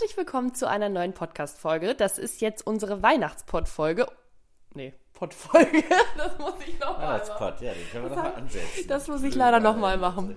Herzlich 0.00 0.16
willkommen 0.16 0.54
zu 0.54 0.68
einer 0.68 0.88
neuen 0.88 1.12
Podcast-Folge. 1.12 1.96
Das 1.96 2.18
ist 2.18 2.40
jetzt 2.40 2.64
unsere 2.64 3.02
Weihnachtspod-Folge. 3.02 4.06
Nee, 4.72 4.94
Pod-Folge. 5.12 5.82
Das 6.16 6.38
muss 6.38 6.54
ich 6.64 6.78
nochmal 6.78 7.18
machen. 7.18 7.28
Weihnachtspot, 7.28 7.60
ja, 7.62 7.72
den 7.72 7.90
können 7.90 8.04
wir 8.04 8.10
nochmal 8.10 8.34
ansetzen. 8.36 8.86
Das 8.86 9.08
muss 9.08 9.24
ich 9.24 9.34
leider 9.34 9.58
nochmal 9.58 9.98
machen. 9.98 10.36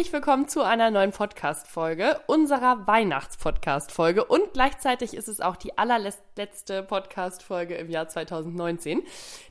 Herzlich 0.00 0.14
willkommen 0.14 0.48
zu 0.48 0.62
einer 0.62 0.90
neuen 0.90 1.10
Podcast-Folge, 1.10 2.18
unserer 2.26 2.86
Weihnachts-Podcast-Folge. 2.86 4.24
Und 4.24 4.54
gleichzeitig 4.54 5.12
ist 5.12 5.28
es 5.28 5.42
auch 5.42 5.56
die 5.56 5.76
allerletzte 5.76 6.82
Podcast-Folge 6.82 7.74
im 7.74 7.90
Jahr 7.90 8.08
2019. 8.08 9.02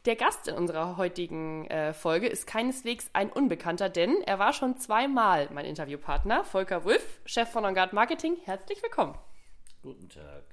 Der 0.07 0.15
Gast 0.15 0.47
in 0.47 0.55
unserer 0.55 0.97
heutigen 0.97 1.67
äh, 1.67 1.93
Folge 1.93 2.25
ist 2.25 2.47
keineswegs 2.47 3.11
ein 3.13 3.31
Unbekannter, 3.31 3.89
denn 3.89 4.23
er 4.25 4.39
war 4.39 4.53
schon 4.53 4.75
zweimal 4.79 5.49
mein 5.53 5.65
Interviewpartner, 5.65 6.43
Volker 6.43 6.83
Wulff, 6.83 7.19
Chef 7.25 7.47
von 7.47 7.63
OnGuard 7.63 7.93
Marketing. 7.93 8.35
Herzlich 8.45 8.81
willkommen. 8.81 9.15
Guten 9.83 10.09
Tag. 10.09 10.45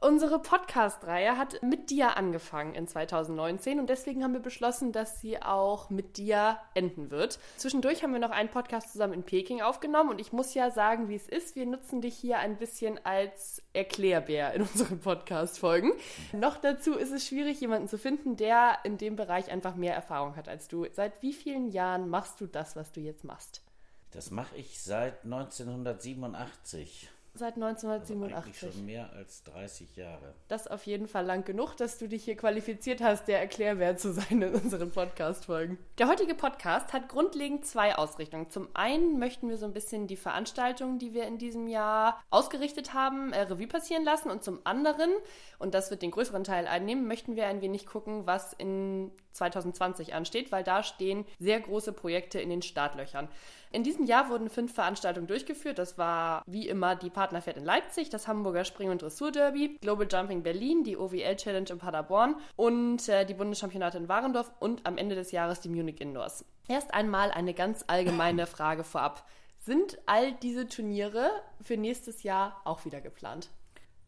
Unsere 0.00 0.38
Podcast-Reihe 0.38 1.38
hat 1.38 1.62
mit 1.62 1.90
dir 1.90 2.16
angefangen 2.16 2.74
in 2.74 2.86
2019 2.86 3.78
und 3.78 3.88
deswegen 3.88 4.22
haben 4.22 4.32
wir 4.32 4.40
beschlossen, 4.40 4.92
dass 4.92 5.20
sie 5.20 5.40
auch 5.40 5.90
mit 5.90 6.16
dir 6.16 6.58
enden 6.74 7.10
wird. 7.10 7.38
Zwischendurch 7.56 8.02
haben 8.02 8.12
wir 8.12 8.20
noch 8.20 8.30
einen 8.30 8.48
Podcast 8.48 8.92
zusammen 8.92 9.14
in 9.14 9.22
Peking 9.22 9.62
aufgenommen 9.62 10.10
und 10.10 10.20
ich 10.20 10.32
muss 10.32 10.54
ja 10.54 10.70
sagen, 10.70 11.08
wie 11.08 11.14
es 11.14 11.28
ist. 11.28 11.56
Wir 11.56 11.66
nutzen 11.66 12.00
dich 12.00 12.14
hier 12.16 12.38
ein 12.38 12.58
bisschen 12.58 12.98
als 13.04 13.62
Erklärbär 13.72 14.52
in 14.54 14.62
unseren 14.74 15.00
Podcast-Folgen. 15.00 15.92
Noch 16.32 16.56
dazu 16.58 16.94
ist 16.94 17.12
es 17.12 17.26
schwierig, 17.26 17.60
jemanden 17.60 17.88
zu 17.88 17.98
finden, 17.98 18.36
der 18.36 18.78
in 18.84 18.98
dem 18.98 19.16
Bereich 19.16 19.50
einfach 19.50 19.74
mehr 19.74 19.94
Erfahrung 19.94 20.36
hat 20.36 20.48
als 20.48 20.68
du. 20.68 20.86
Seit 20.92 21.22
wie 21.22 21.32
vielen 21.32 21.68
Jahren 21.70 22.08
machst 22.08 22.40
du 22.40 22.46
das, 22.46 22.76
was 22.76 22.92
du 22.92 23.00
jetzt 23.00 23.24
machst? 23.24 23.62
Das 24.10 24.30
mache 24.30 24.56
ich 24.56 24.80
seit 24.80 25.24
1987. 25.24 27.10
Seit 27.36 27.54
1987. 27.56 28.62
Also 28.62 28.76
schon 28.76 28.86
mehr 28.86 29.12
als 29.12 29.42
30 29.42 29.96
Jahre. 29.96 30.34
Das 30.46 30.68
auf 30.68 30.86
jeden 30.86 31.08
Fall 31.08 31.26
lang 31.26 31.44
genug, 31.44 31.74
dass 31.76 31.98
du 31.98 32.08
dich 32.08 32.22
hier 32.22 32.36
qualifiziert 32.36 33.02
hast, 33.02 33.26
der 33.26 33.40
Erklärwert 33.40 33.98
zu 33.98 34.12
sein 34.12 34.40
in 34.40 34.54
unseren 34.54 34.92
Podcast-Folgen. 34.92 35.76
Der 35.98 36.06
heutige 36.06 36.36
Podcast 36.36 36.92
hat 36.92 37.08
grundlegend 37.08 37.66
zwei 37.66 37.96
Ausrichtungen. 37.96 38.50
Zum 38.50 38.68
einen 38.74 39.18
möchten 39.18 39.48
wir 39.48 39.58
so 39.58 39.66
ein 39.66 39.72
bisschen 39.72 40.06
die 40.06 40.16
Veranstaltungen, 40.16 41.00
die 41.00 41.12
wir 41.12 41.26
in 41.26 41.38
diesem 41.38 41.66
Jahr 41.66 42.22
ausgerichtet 42.30 42.94
haben, 42.94 43.32
äh, 43.32 43.40
Revue 43.40 43.66
passieren 43.66 44.04
lassen. 44.04 44.30
Und 44.30 44.44
zum 44.44 44.60
anderen, 44.62 45.10
und 45.58 45.74
das 45.74 45.90
wird 45.90 46.02
den 46.02 46.12
größeren 46.12 46.44
Teil 46.44 46.68
einnehmen, 46.68 47.08
möchten 47.08 47.34
wir 47.34 47.48
ein 47.48 47.60
wenig 47.60 47.86
gucken, 47.86 48.28
was 48.28 48.52
in 48.52 49.10
2020 49.32 50.14
ansteht, 50.14 50.52
weil 50.52 50.62
da 50.62 50.84
stehen 50.84 51.24
sehr 51.40 51.58
große 51.58 51.92
Projekte 51.92 52.40
in 52.40 52.50
den 52.50 52.62
Startlöchern. 52.62 53.28
In 53.74 53.82
diesem 53.82 54.04
Jahr 54.04 54.30
wurden 54.30 54.50
fünf 54.50 54.72
Veranstaltungen 54.72 55.26
durchgeführt. 55.26 55.80
Das 55.80 55.98
war 55.98 56.44
wie 56.46 56.68
immer 56.68 56.94
die 56.94 57.10
Partnerfahrt 57.10 57.56
in 57.56 57.64
Leipzig, 57.64 58.08
das 58.08 58.28
Hamburger 58.28 58.64
Spring- 58.64 58.90
und 58.90 59.02
Dressur-Derby, 59.02 59.78
Global 59.80 60.06
Jumping 60.08 60.44
Berlin, 60.44 60.84
die 60.84 60.96
OWL 60.96 61.34
Challenge 61.34 61.68
in 61.68 61.78
Paderborn 61.78 62.36
und 62.54 63.08
äh, 63.08 63.26
die 63.26 63.34
Bundeschampionate 63.34 63.98
in 63.98 64.08
Warendorf 64.08 64.52
und 64.60 64.86
am 64.86 64.96
Ende 64.96 65.16
des 65.16 65.32
Jahres 65.32 65.58
die 65.58 65.70
Munich 65.70 66.00
Indoors. 66.00 66.44
Erst 66.68 66.94
einmal 66.94 67.32
eine 67.32 67.52
ganz 67.52 67.82
allgemeine 67.88 68.46
Frage 68.46 68.84
vorab. 68.84 69.28
Sind 69.58 69.98
all 70.06 70.30
diese 70.34 70.68
Turniere 70.68 71.28
für 71.60 71.76
nächstes 71.76 72.22
Jahr 72.22 72.60
auch 72.64 72.84
wieder 72.84 73.00
geplant? 73.00 73.50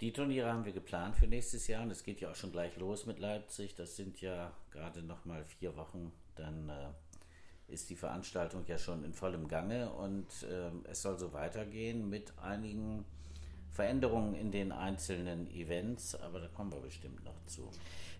Die 0.01 0.13
Turniere 0.13 0.53
haben 0.53 0.65
wir 0.65 0.75
geplant 0.75 1.17
für 1.17 1.27
nächstes 1.27 1.67
Jahr 1.67 1.83
und 1.83 1.91
es 1.91 2.05
geht 2.05 2.21
ja 2.21 2.31
auch 2.31 2.37
schon 2.37 2.53
gleich 2.53 2.77
los 2.77 3.05
mit 3.05 3.19
Leipzig. 3.19 3.75
Das 3.75 3.97
sind 3.97 4.21
ja 4.21 4.53
gerade 4.71 5.03
noch 5.03 5.25
mal 5.25 5.45
vier 5.45 5.75
Wochen. 5.77 6.13
Dann 6.37 6.69
äh, 6.69 6.91
ist 7.69 7.91
die 7.91 7.97
Veranstaltung 7.97 8.65
ja 8.67 8.79
schon 8.79 9.05
in 9.05 9.13
vollem 9.13 9.49
Gange 9.49 9.91
und 9.91 10.27
äh, 10.45 10.71
es 10.91 11.03
soll 11.03 11.19
so 11.19 11.33
weitergehen 11.33 12.09
mit 12.09 12.33
einigen 12.39 13.05
Veränderungen 13.73 14.35
in 14.35 14.51
den 14.51 14.73
einzelnen 14.73 15.51
Events, 15.51 16.15
aber 16.15 16.41
da 16.41 16.49
kommen 16.49 16.73
wir 16.73 16.81
bestimmt 16.81 17.25
noch 17.25 17.45
zu. 17.47 17.69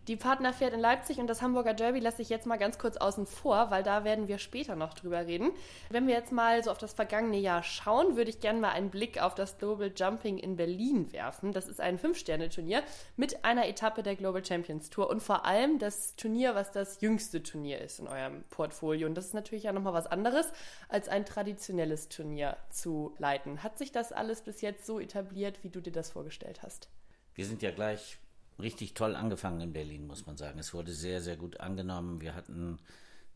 Die 0.09 0.15
Partnerpferd 0.15 0.73
in 0.73 0.79
Leipzig 0.79 1.19
und 1.19 1.27
das 1.27 1.43
Hamburger 1.43 1.75
Derby 1.75 1.99
lasse 1.99 2.23
ich 2.23 2.29
jetzt 2.29 2.47
mal 2.47 2.59
ganz 2.59 2.79
kurz 2.79 2.97
außen 2.97 3.27
vor, 3.27 3.73
weil 3.73 3.83
da 3.83 4.05
werden 4.05 4.29
wir 4.29 4.39
später 4.39 4.77
noch 4.77 4.95
drüber 4.95 5.27
reden. 5.27 5.51
Wenn 5.91 6.07
wir 6.07 6.15
jetzt 6.15 6.31
mal 6.31 6.63
so 6.63 6.71
auf 6.71 6.79
das 6.79 6.93
vergangene 6.93 7.39
Jahr 7.39 7.65
schauen, 7.65 8.17
würde 8.17 8.31
ich 8.31 8.39
gerne 8.39 8.61
mal 8.61 8.71
einen 8.71 8.91
Blick 8.91 9.21
auf 9.21 9.35
das 9.35 9.59
Global 9.59 9.91
Jumping 9.95 10.39
in 10.39 10.55
Berlin 10.55 11.13
werfen. 11.13 11.53
Das 11.53 11.67
ist 11.67 11.81
ein 11.81 11.99
Fünf-Sterne-Turnier 11.99 12.85
mit 13.17 13.45
einer 13.45 13.67
Etappe 13.67 14.05
der 14.05 14.15
Global 14.15 14.45
Champions 14.45 14.91
Tour 14.91 15.11
und 15.11 15.25
vor 15.25 15.45
allem 15.45 15.81
das 15.81 16.15
Turnier, 16.15 16.55
was 16.55 16.71
das 16.71 17.01
jüngste 17.01 17.43
Turnier 17.43 17.81
ist 17.81 17.99
in 17.99 18.07
eurem 18.07 18.45
Portfolio. 18.51 19.09
Und 19.09 19.17
das 19.17 19.27
ist 19.27 19.35
natürlich 19.35 19.65
ja 19.65 19.73
nochmal 19.73 19.95
was 19.95 20.07
anderes, 20.07 20.53
als 20.89 21.09
ein 21.09 21.27
traditionelles 21.27 22.09
Turnier 22.09 22.57
zu 22.71 23.13
leiten. 23.19 23.65
Hat 23.65 23.77
sich 23.77 23.91
das 23.91 24.13
alles 24.13 24.43
bis 24.43 24.61
jetzt 24.61 24.87
so 24.87 25.01
etabliert, 25.01 25.65
wie 25.65 25.71
du 25.71 25.81
dir 25.81 25.93
das 25.93 26.11
vorgestellt 26.11 26.63
hast? 26.63 26.89
Wir 27.35 27.45
sind 27.45 27.61
ja 27.61 27.73
gleich 27.73 28.19
richtig 28.59 28.95
toll 28.95 29.15
angefangen 29.15 29.61
in 29.61 29.73
Berlin, 29.73 30.07
muss 30.07 30.27
man 30.27 30.37
sagen. 30.37 30.59
Es 30.59 30.75
wurde 30.75 30.93
sehr, 30.93 31.21
sehr 31.21 31.37
gut 31.37 31.61
angenommen. 31.61 32.21
Wir 32.21 32.35
hatten 32.35 32.79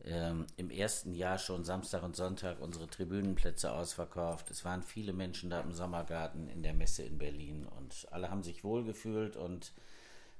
ähm, 0.03 0.47
im 0.57 0.69
ersten 0.69 1.13
Jahr 1.13 1.37
schon 1.37 1.63
Samstag 1.63 2.03
und 2.03 2.15
Sonntag 2.15 2.59
unsere 2.59 2.87
Tribünenplätze 2.87 3.71
ausverkauft. 3.71 4.49
Es 4.49 4.65
waren 4.65 4.83
viele 4.83 5.13
Menschen 5.13 5.49
da 5.49 5.61
im 5.61 5.73
Sommergarten 5.73 6.47
in 6.47 6.63
der 6.63 6.73
Messe 6.73 7.03
in 7.03 7.17
Berlin 7.17 7.65
und 7.65 8.07
alle 8.11 8.29
haben 8.31 8.43
sich 8.43 8.63
wohlgefühlt 8.63 9.37
und 9.37 9.73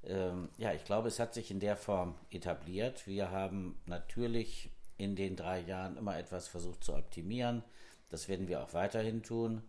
ähm, 0.03 0.49
ja, 0.57 0.73
ich 0.73 0.83
glaube, 0.83 1.09
es 1.09 1.19
hat 1.19 1.33
sich 1.33 1.51
in 1.51 1.59
der 1.59 1.77
Form 1.77 2.15
etabliert. 2.31 3.05
Wir 3.05 3.29
haben 3.29 3.79
natürlich 3.85 4.71
in 4.97 5.15
den 5.15 5.35
drei 5.35 5.59
Jahren 5.59 5.97
immer 5.97 6.17
etwas 6.17 6.47
versucht 6.47 6.83
zu 6.83 6.95
optimieren. 6.95 7.63
Das 8.09 8.27
werden 8.27 8.47
wir 8.47 8.63
auch 8.63 8.73
weiterhin 8.73 9.21
tun. 9.21 9.61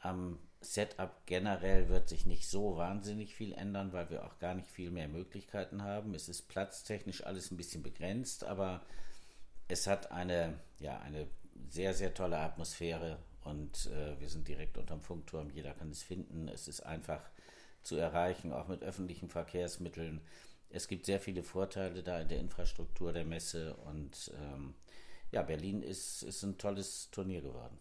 Am 0.00 0.38
Setup 0.60 1.26
generell 1.26 1.88
wird 1.88 2.08
sich 2.08 2.26
nicht 2.26 2.48
so 2.48 2.76
wahnsinnig 2.76 3.34
viel 3.34 3.52
ändern, 3.54 3.92
weil 3.92 4.10
wir 4.10 4.24
auch 4.24 4.38
gar 4.38 4.54
nicht 4.54 4.70
viel 4.70 4.90
mehr 4.90 5.08
Möglichkeiten 5.08 5.82
haben. 5.82 6.14
Es 6.14 6.28
ist 6.28 6.48
platztechnisch 6.48 7.24
alles 7.24 7.50
ein 7.50 7.56
bisschen 7.56 7.82
begrenzt, 7.82 8.44
aber 8.44 8.82
es 9.68 9.86
hat 9.86 10.12
eine, 10.12 10.58
ja, 10.78 10.98
eine 11.00 11.28
sehr, 11.70 11.94
sehr 11.94 12.12
tolle 12.12 12.38
Atmosphäre 12.38 13.18
und 13.44 13.86
äh, 13.86 14.20
wir 14.20 14.28
sind 14.28 14.48
direkt 14.48 14.76
unterm 14.76 15.00
Funkturm. 15.00 15.50
Jeder 15.50 15.72
kann 15.72 15.90
es 15.90 16.02
finden. 16.02 16.48
Es 16.48 16.68
ist 16.68 16.80
einfach 16.80 17.22
zu 17.82 17.96
erreichen, 17.96 18.52
auch 18.52 18.68
mit 18.68 18.82
öffentlichen 18.82 19.30
Verkehrsmitteln. 19.30 20.20
Es 20.68 20.88
gibt 20.88 21.06
sehr 21.06 21.20
viele 21.20 21.42
Vorteile 21.42 22.02
da 22.02 22.20
in 22.20 22.28
der 22.28 22.38
Infrastruktur 22.38 23.12
der 23.12 23.24
Messe 23.24 23.74
und 23.76 24.30
ähm, 24.38 24.74
ja, 25.32 25.42
Berlin 25.42 25.82
ist, 25.82 26.22
ist 26.22 26.42
ein 26.42 26.58
tolles 26.58 27.10
Turnier 27.10 27.40
geworden. 27.40 27.78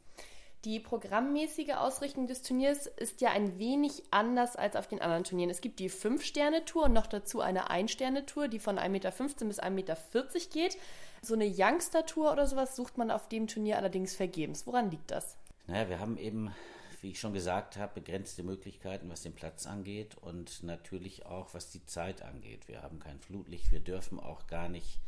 Die 0.65 0.81
programmmäßige 0.81 1.75
Ausrichtung 1.75 2.27
des 2.27 2.41
Turniers 2.41 2.85
ist 2.85 3.21
ja 3.21 3.31
ein 3.31 3.57
wenig 3.59 4.03
anders 4.11 4.57
als 4.57 4.75
auf 4.75 4.87
den 4.87 5.01
anderen 5.01 5.23
Turnieren. 5.23 5.49
Es 5.49 5.61
gibt 5.61 5.79
die 5.79 5.89
5-Sterne-Tour 5.89 6.83
und 6.83 6.93
noch 6.93 7.07
dazu 7.07 7.39
eine 7.39 7.69
1-Sterne-Tour, 7.69 8.49
die 8.49 8.59
von 8.59 8.77
1,15 8.77 8.89
Meter 8.89 9.11
bis 9.11 9.61
1,40 9.61 9.69
Meter 9.69 9.97
geht. 10.51 10.77
So 11.21 11.33
eine 11.33 11.45
Youngster-Tour 11.45 12.33
oder 12.33 12.45
sowas 12.45 12.75
sucht 12.75 12.97
man 12.97 13.09
auf 13.09 13.29
dem 13.29 13.47
Turnier 13.47 13.77
allerdings 13.77 14.17
vergebens. 14.17 14.67
Woran 14.67 14.91
liegt 14.91 15.11
das? 15.11 15.37
Naja, 15.67 15.87
wir 15.87 15.99
haben 16.01 16.17
eben, 16.17 16.53
wie 16.99 17.11
ich 17.11 17.21
schon 17.21 17.31
gesagt 17.31 17.77
habe, 17.77 18.01
begrenzte 18.01 18.43
Möglichkeiten, 18.43 19.09
was 19.09 19.21
den 19.21 19.35
Platz 19.35 19.65
angeht 19.65 20.17
und 20.19 20.63
natürlich 20.63 21.25
auch, 21.25 21.53
was 21.53 21.71
die 21.71 21.85
Zeit 21.85 22.21
angeht. 22.21 22.67
Wir 22.67 22.81
haben 22.81 22.99
kein 22.99 23.21
Flutlicht, 23.21 23.71
wir 23.71 23.79
dürfen 23.79 24.19
auch 24.19 24.45
gar 24.47 24.67
nicht 24.67 24.99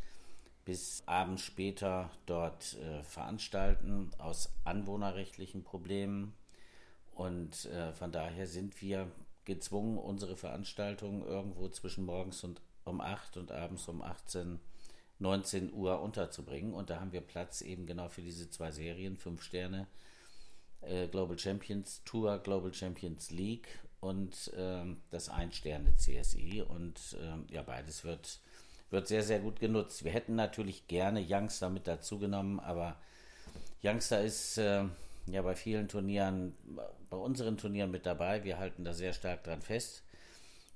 bis 0.66 1.04
abends 1.06 1.44
später 1.44 2.12
dort 2.26 2.78
äh, 2.78 3.04
veranstalten 3.04 4.12
aus 4.18 4.54
anwohnerrechtlichen 4.64 5.64
Problemen. 5.64 6.34
Und 7.12 7.66
äh, 7.66 7.94
von 7.94 8.12
daher 8.12 8.48
sind 8.48 8.82
wir 8.82 9.12
gezwungen, 9.46 9.98
unsere 9.98 10.38
Veranstaltungen 10.38 11.24
irgendwo 11.24 11.68
zwischen 11.70 12.06
morgens 12.06 12.44
und 12.44 12.62
um 12.84 13.02
8 13.02 13.38
und 13.38 13.52
abends 13.52 13.88
um 13.88 14.02
18, 14.02 14.60
19 15.20 15.74
Uhr 15.74 16.02
unterzubringen. 16.02 16.74
Und 16.74 16.90
da 16.90 17.00
haben 17.00 17.12
wir 17.12 17.22
Platz 17.22 17.62
eben 17.62 17.86
genau 17.86 18.10
für 18.10 18.22
diese 18.22 18.50
zwei 18.50 18.72
Serien, 18.72 19.18
fünf 19.18 19.44
Sterne, 19.44 19.88
äh, 20.82 21.08
Global 21.08 21.38
Champions 21.38 22.02
Tour, 22.06 22.40
Global 22.40 22.74
Champions 22.74 23.32
League 23.32 23.68
und 24.00 24.52
ähm, 24.56 25.02
das 25.10 25.30
Ein-Sterne 25.30 25.96
CSI. 25.96 26.64
Und 26.68 27.18
ähm, 27.20 27.46
ja, 27.50 27.62
beides 27.62 28.04
wird 28.04 28.40
wird 28.92 29.08
sehr, 29.08 29.24
sehr 29.24 29.40
gut 29.40 29.60
genutzt. 29.60 30.04
Wir 30.04 30.12
hätten 30.12 30.36
natürlich 30.36 30.88
gerne 30.88 31.26
Youngster 31.28 31.70
mit 31.70 31.88
dazu 31.88 32.20
genommen, 32.20 32.60
aber 32.60 32.98
Youngster 33.84 34.22
ist 34.22 34.58
äh, 34.58 34.84
ja 35.28 35.42
bei 35.42 35.56
vielen 35.56 35.88
Turnieren, 35.88 36.54
bei 37.10 37.18
unseren 37.18 37.58
Turnieren 37.58 37.90
mit 37.90 38.06
dabei. 38.06 38.44
Wir 38.44 38.60
halten 38.60 38.84
da 38.84 38.94
sehr 38.94 39.14
stark 39.14 39.44
dran 39.44 39.62
fest. 39.62 40.04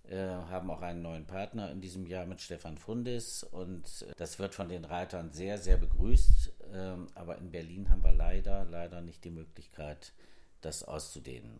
Äh, 0.09 0.27
haben 0.27 0.69
auch 0.69 0.81
einen 0.81 1.01
neuen 1.01 1.25
Partner 1.25 1.71
in 1.71 1.81
diesem 1.81 2.05
Jahr 2.05 2.27
mit 2.27 2.39
Stefan 2.39 2.77
Fundis 2.77 3.43
und 3.43 4.05
äh, 4.07 4.13
das 4.17 4.37
wird 4.37 4.53
von 4.53 4.69
den 4.69 4.85
Reitern 4.85 5.31
sehr, 5.31 5.57
sehr 5.57 5.77
begrüßt. 5.77 6.51
Ähm, 6.73 7.07
aber 7.15 7.37
in 7.39 7.49
Berlin 7.49 7.89
haben 7.89 8.03
wir 8.03 8.11
leider, 8.11 8.65
leider 8.65 9.01
nicht 9.01 9.23
die 9.23 9.31
Möglichkeit, 9.31 10.13
das 10.61 10.83
auszudehnen. 10.83 11.59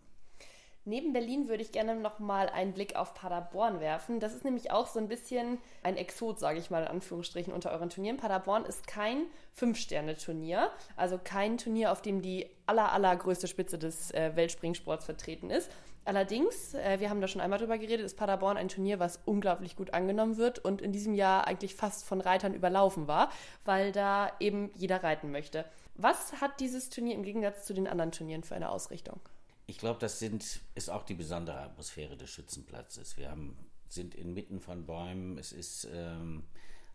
Neben 0.88 1.14
Berlin 1.14 1.48
würde 1.48 1.64
ich 1.64 1.72
gerne 1.72 1.96
noch 1.96 2.20
mal 2.20 2.48
einen 2.48 2.74
Blick 2.74 2.96
auf 2.96 3.16
Paderborn 3.16 3.80
werfen. 3.80 4.20
Das 4.20 4.36
ist 4.36 4.46
nämlich 4.46 4.70
auch 4.70 4.86
so 4.86 5.00
ein 5.00 5.08
bisschen 5.08 5.58
ein 5.82 5.98
Exot, 5.98 6.40
sage 6.40 6.60
ich 6.60 6.70
mal 6.70 6.84
in 6.84 6.88
Anführungsstrichen, 6.88 7.52
unter 7.52 7.72
euren 7.72 7.90
Turnieren. 7.90 8.18
Paderborn 8.18 8.66
ist 8.66 8.86
kein 8.86 9.24
Fünf-Sterne-Turnier, 9.54 10.70
also 10.96 11.20
kein 11.24 11.58
Turnier, 11.58 11.92
auf 11.92 12.04
dem 12.04 12.22
die 12.22 12.48
aller, 12.68 12.92
allergrößte 12.92 13.48
Spitze 13.48 13.80
des 13.80 14.12
äh, 14.12 14.36
Weltspringsports 14.36 15.06
vertreten 15.06 15.50
ist. 15.50 15.72
Allerdings, 16.04 16.76
äh, 16.76 17.00
wir 17.00 17.10
haben 17.10 17.20
da 17.20 17.28
schon 17.28 17.42
einmal 17.42 17.58
drüber 17.58 17.80
geredet, 17.80 18.06
ist 18.06 18.16
Paderborn 18.16 18.58
ein 18.58 18.70
Turnier, 18.70 19.00
was 19.00 19.20
unglaublich 19.26 19.76
gut 19.76 19.92
angenommen 19.96 20.38
wird 20.38 20.60
und 20.60 20.84
in 20.84 20.92
diesem 20.92 21.16
Jahr 21.16 21.48
eigentlich 21.48 21.74
fast 21.74 22.06
von 22.06 22.22
Reitern 22.22 22.54
überlaufen 22.54 23.08
war, 23.08 23.31
weil 23.64 23.92
da 23.92 24.31
eben 24.40 24.70
jeder 24.76 25.02
reiten 25.02 25.31
möchte. 25.31 25.66
Was 25.96 26.42
hat 26.42 26.60
dieses 26.60 26.92
Turnier 26.92 27.16
im 27.16 27.24
Gegensatz 27.24 27.66
zu 27.66 27.74
den 27.74 27.88
anderen 27.88 28.12
Turnieren 28.12 28.44
für 28.44 28.54
eine 28.54 28.70
Ausrichtung? 28.70 29.20
Ich 29.68 29.78
glaube, 29.78 30.00
das 30.00 30.20
sind, 30.20 30.62
ist 30.76 30.90
auch 30.90 31.04
die 31.04 31.16
besondere 31.16 31.60
Atmosphäre 31.60 32.18
des 32.18 32.30
Schützenplatzes. 32.30 33.18
Wir 33.18 33.32
haben, 33.32 33.58
sind 33.90 34.14
inmitten 34.14 34.60
von 34.60 34.86
Bäumen. 34.86 35.38
Es 35.38 35.52
ist 35.52 35.88
ähm, 35.92 36.44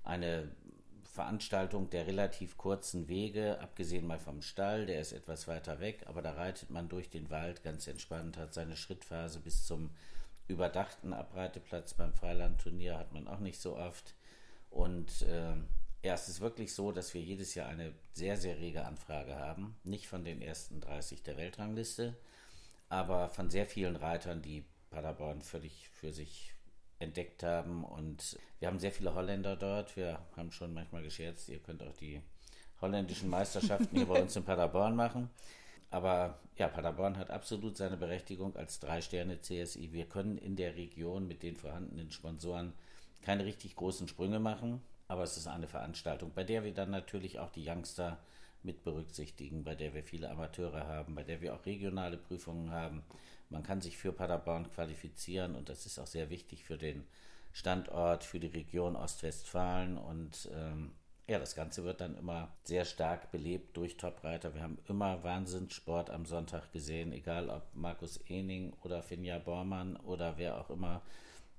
eine 0.04 0.50
Veranstaltung 1.02 1.90
der 1.90 2.06
relativ 2.06 2.56
kurzen 2.56 3.08
Wege, 3.08 3.58
abgesehen 3.60 4.06
mal 4.06 4.20
vom 4.20 4.42
Stall, 4.42 4.86
der 4.86 5.00
ist 5.00 5.12
etwas 5.12 5.48
weiter 5.48 5.80
weg, 5.80 6.04
aber 6.06 6.22
da 6.22 6.32
reitet 6.32 6.70
man 6.70 6.88
durch 6.88 7.10
den 7.10 7.30
Wald 7.30 7.64
ganz 7.64 7.88
entspannt, 7.88 8.36
hat 8.36 8.54
seine 8.54 8.76
Schrittphase 8.76 9.40
bis 9.40 9.66
zum 9.66 9.90
überdachten 10.46 11.12
Abreiteplatz 11.12 11.94
beim 11.94 12.12
Freilandturnier, 12.12 12.96
hat 12.96 13.12
man 13.12 13.26
auch 13.26 13.40
nicht 13.40 13.60
so 13.60 13.76
oft. 13.76 14.14
Und 14.70 15.22
äh, 15.22 15.54
ja, 16.02 16.14
es 16.14 16.28
ist 16.28 16.40
wirklich 16.40 16.74
so, 16.74 16.92
dass 16.92 17.12
wir 17.12 17.20
jedes 17.20 17.54
Jahr 17.54 17.68
eine 17.68 17.92
sehr, 18.12 18.36
sehr 18.36 18.58
rege 18.58 18.84
Anfrage 18.84 19.36
haben. 19.36 19.76
Nicht 19.84 20.06
von 20.06 20.24
den 20.24 20.40
ersten 20.40 20.80
30 20.80 21.22
der 21.22 21.36
Weltrangliste, 21.36 22.16
aber 22.90 23.28
von 23.28 23.48
sehr 23.48 23.66
vielen 23.66 23.96
Reitern, 23.96 24.42
die 24.42 24.64
Paderborn 24.90 25.40
völlig 25.40 25.88
für 25.88 26.12
sich 26.12 26.52
entdeckt 26.98 27.42
haben. 27.42 27.84
Und 27.84 28.36
wir 28.58 28.68
haben 28.68 28.78
sehr 28.78 28.92
viele 28.92 29.14
Holländer 29.14 29.56
dort. 29.56 29.96
Wir 29.96 30.20
haben 30.36 30.52
schon 30.52 30.74
manchmal 30.74 31.02
gescherzt, 31.02 31.48
ihr 31.48 31.60
könnt 31.60 31.82
auch 31.82 31.96
die 31.96 32.20
holländischen 32.80 33.30
Meisterschaften 33.30 33.96
hier 33.96 34.06
bei 34.06 34.20
uns 34.20 34.36
in 34.36 34.44
Paderborn 34.44 34.96
machen. 34.96 35.30
Aber 35.90 36.38
ja, 36.56 36.68
Paderborn 36.68 37.16
hat 37.16 37.30
absolut 37.30 37.76
seine 37.76 37.96
Berechtigung 37.96 38.56
als 38.56 38.80
Drei-Sterne-CSI. 38.80 39.92
Wir 39.92 40.08
können 40.08 40.36
in 40.36 40.56
der 40.56 40.76
Region 40.76 41.26
mit 41.26 41.42
den 41.42 41.56
vorhandenen 41.56 42.10
Sponsoren 42.10 42.72
keine 43.22 43.44
richtig 43.44 43.76
großen 43.76 44.08
Sprünge 44.08 44.40
machen. 44.40 44.82
Aber 45.08 45.22
es 45.22 45.36
ist 45.36 45.46
eine 45.46 45.66
Veranstaltung, 45.66 46.32
bei 46.34 46.44
der 46.44 46.64
wir 46.64 46.72
dann 46.72 46.90
natürlich 46.90 47.38
auch 47.38 47.50
die 47.50 47.68
Youngster 47.68 48.18
mit 48.62 48.84
berücksichtigen, 48.84 49.64
bei 49.64 49.74
der 49.74 49.94
wir 49.94 50.02
viele 50.02 50.30
Amateure 50.30 50.86
haben, 50.86 51.14
bei 51.14 51.22
der 51.22 51.40
wir 51.40 51.54
auch 51.54 51.64
regionale 51.66 52.16
Prüfungen 52.16 52.70
haben. 52.70 53.02
Man 53.48 53.62
kann 53.62 53.80
sich 53.80 53.96
für 53.96 54.12
Paderborn 54.12 54.70
qualifizieren 54.70 55.54
und 55.54 55.68
das 55.68 55.86
ist 55.86 55.98
auch 55.98 56.06
sehr 56.06 56.30
wichtig 56.30 56.64
für 56.64 56.78
den 56.78 57.04
Standort, 57.52 58.24
für 58.24 58.38
die 58.38 58.46
Region 58.46 58.96
Ostwestfalen 58.96 59.98
und 59.98 60.48
ähm, 60.54 60.92
ja, 61.26 61.38
das 61.38 61.54
Ganze 61.54 61.84
wird 61.84 62.00
dann 62.00 62.16
immer 62.16 62.52
sehr 62.64 62.84
stark 62.84 63.30
belebt 63.30 63.76
durch 63.76 63.96
Topreiter. 63.96 64.52
Wir 64.54 64.62
haben 64.62 64.78
immer 64.88 65.22
Wahnsinnssport 65.22 66.10
am 66.10 66.26
Sonntag 66.26 66.72
gesehen, 66.72 67.12
egal 67.12 67.50
ob 67.50 67.62
Markus 67.72 68.16
Ening 68.28 68.72
oder 68.82 69.00
Finja 69.00 69.38
Bormann 69.38 69.96
oder 69.96 70.38
wer 70.38 70.60
auch 70.60 70.70
immer 70.70 71.02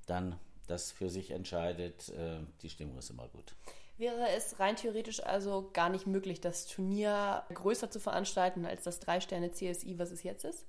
dann 0.07 0.37
das 0.67 0.91
für 0.91 1.09
sich 1.09 1.31
entscheidet. 1.31 2.09
Äh, 2.09 2.39
die 2.61 2.69
Stimmung 2.69 2.97
ist 2.97 3.11
immer 3.11 3.27
gut. 3.29 3.55
Wäre 4.01 4.29
es 4.35 4.59
rein 4.59 4.75
theoretisch 4.75 5.23
also 5.23 5.69
gar 5.73 5.89
nicht 5.89 6.07
möglich, 6.07 6.41
das 6.41 6.65
Turnier 6.65 7.43
größer 7.53 7.91
zu 7.91 7.99
veranstalten 7.99 8.65
als 8.65 8.83
das 8.83 8.99
Drei-Sterne-CSI, 8.99 9.99
was 9.99 10.09
es 10.09 10.23
jetzt 10.23 10.43
ist? 10.43 10.65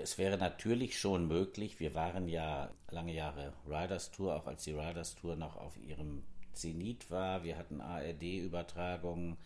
Es 0.00 0.16
wäre 0.16 0.38
natürlich 0.38 0.96
schon 0.96 1.26
möglich. 1.26 1.80
Wir 1.80 1.96
waren 1.96 2.28
ja 2.28 2.70
lange 2.88 3.12
Jahre 3.12 3.52
Riders 3.66 4.12
Tour, 4.12 4.36
auch 4.36 4.46
als 4.46 4.62
die 4.62 4.74
Riders 4.74 5.16
Tour 5.16 5.34
noch 5.34 5.56
auf 5.56 5.76
ihrem 5.76 6.22
Zenit 6.52 7.10
war. 7.10 7.42
Wir 7.42 7.58
hatten 7.58 7.80
ARD-Übertragungen. 7.80 9.38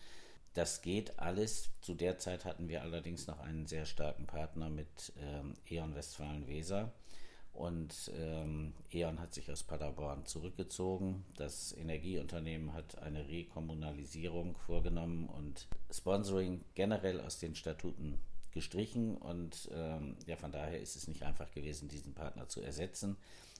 Das 0.53 0.83
geht 0.83 1.17
alles. 1.17 1.71
Zu 1.81 1.95
der 1.95 2.19
Zeit 2.19 2.45
hatten 2.45 2.69
wir 2.69 2.83
allerdings 2.83 3.25
noch 3.25 3.39
einen 3.39 3.65
sehr 3.65 3.85
starken 3.85 4.27
Partner 4.27 4.69
mit 4.69 5.11
ähm, 5.19 5.55
E.ON 5.67 5.95
Westfalen-Weser. 5.95 6.93
Und 7.53 8.11
ähm, 8.15 8.73
E.ON 8.91 9.19
hat 9.19 9.33
sich 9.33 9.51
aus 9.51 9.63
Paderborn 9.63 10.25
zurückgezogen. 10.25 11.25
Das 11.35 11.75
Energieunternehmen 11.77 12.73
hat 12.73 12.97
eine 12.99 13.27
Rekommunalisierung 13.27 14.55
vorgenommen 14.55 15.27
und 15.27 15.67
Sponsoring 15.91 16.63
generell 16.75 17.19
aus 17.19 17.39
den 17.39 17.55
Statuten 17.55 18.19
gestrichen. 18.51 19.17
Und 19.17 19.69
ähm, 19.73 20.15
ja, 20.25 20.37
von 20.37 20.51
daher 20.51 20.79
ist 20.79 20.95
es 20.95 21.07
nicht 21.07 21.23
einfach 21.23 21.51
gewesen, 21.51 21.89
diesen 21.89 22.13
Partner 22.13 22.47
zu 22.47 22.61
ersetzen. 22.61 23.17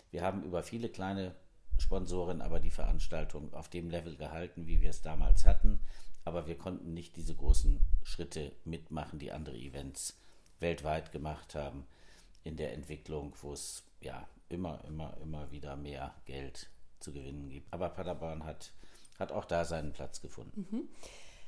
Wir 0.10 0.22
haben 0.22 0.44
über 0.44 0.64
viele 0.64 0.90
kleine 0.90 1.36
Sponsoren 1.78 2.42
aber 2.42 2.60
die 2.60 2.70
Veranstaltung 2.70 3.54
auf 3.54 3.68
dem 3.68 3.90
Level 3.90 4.16
gehalten, 4.16 4.68
wie 4.68 4.82
wir 4.82 4.92
es 4.92 5.02
damals 5.02 5.46
hatten. 5.46 5.80
Aber 6.24 6.48
wir 6.48 6.58
konnten 6.58 6.94
nicht 6.94 7.18
diese 7.18 7.36
großen 7.36 7.82
Schritte 8.04 8.54
mitmachen, 8.64 9.20
die 9.20 9.32
andere 9.32 9.58
Events 9.58 10.18
weltweit 10.60 11.12
gemacht 11.12 11.56
haben 11.56 11.86
in 12.44 12.58
der 12.58 12.74
Entwicklung, 12.74 13.34
wo 13.42 13.54
es 13.54 13.84
ja 14.00 14.28
immer, 14.50 14.84
immer, 14.88 15.16
immer 15.22 15.52
wieder 15.52 15.76
mehr 15.76 16.14
Geld 16.26 16.70
zu 17.00 17.12
gewinnen 17.14 17.50
gibt. 17.50 17.72
Aber 17.74 17.90
Paderborn 17.90 18.46
hat, 18.46 18.72
hat 19.20 19.32
auch 19.32 19.46
da 19.46 19.66
seinen 19.66 19.94
Platz 19.94 20.22
gefunden. 20.22 20.68
Mhm. 20.70 20.90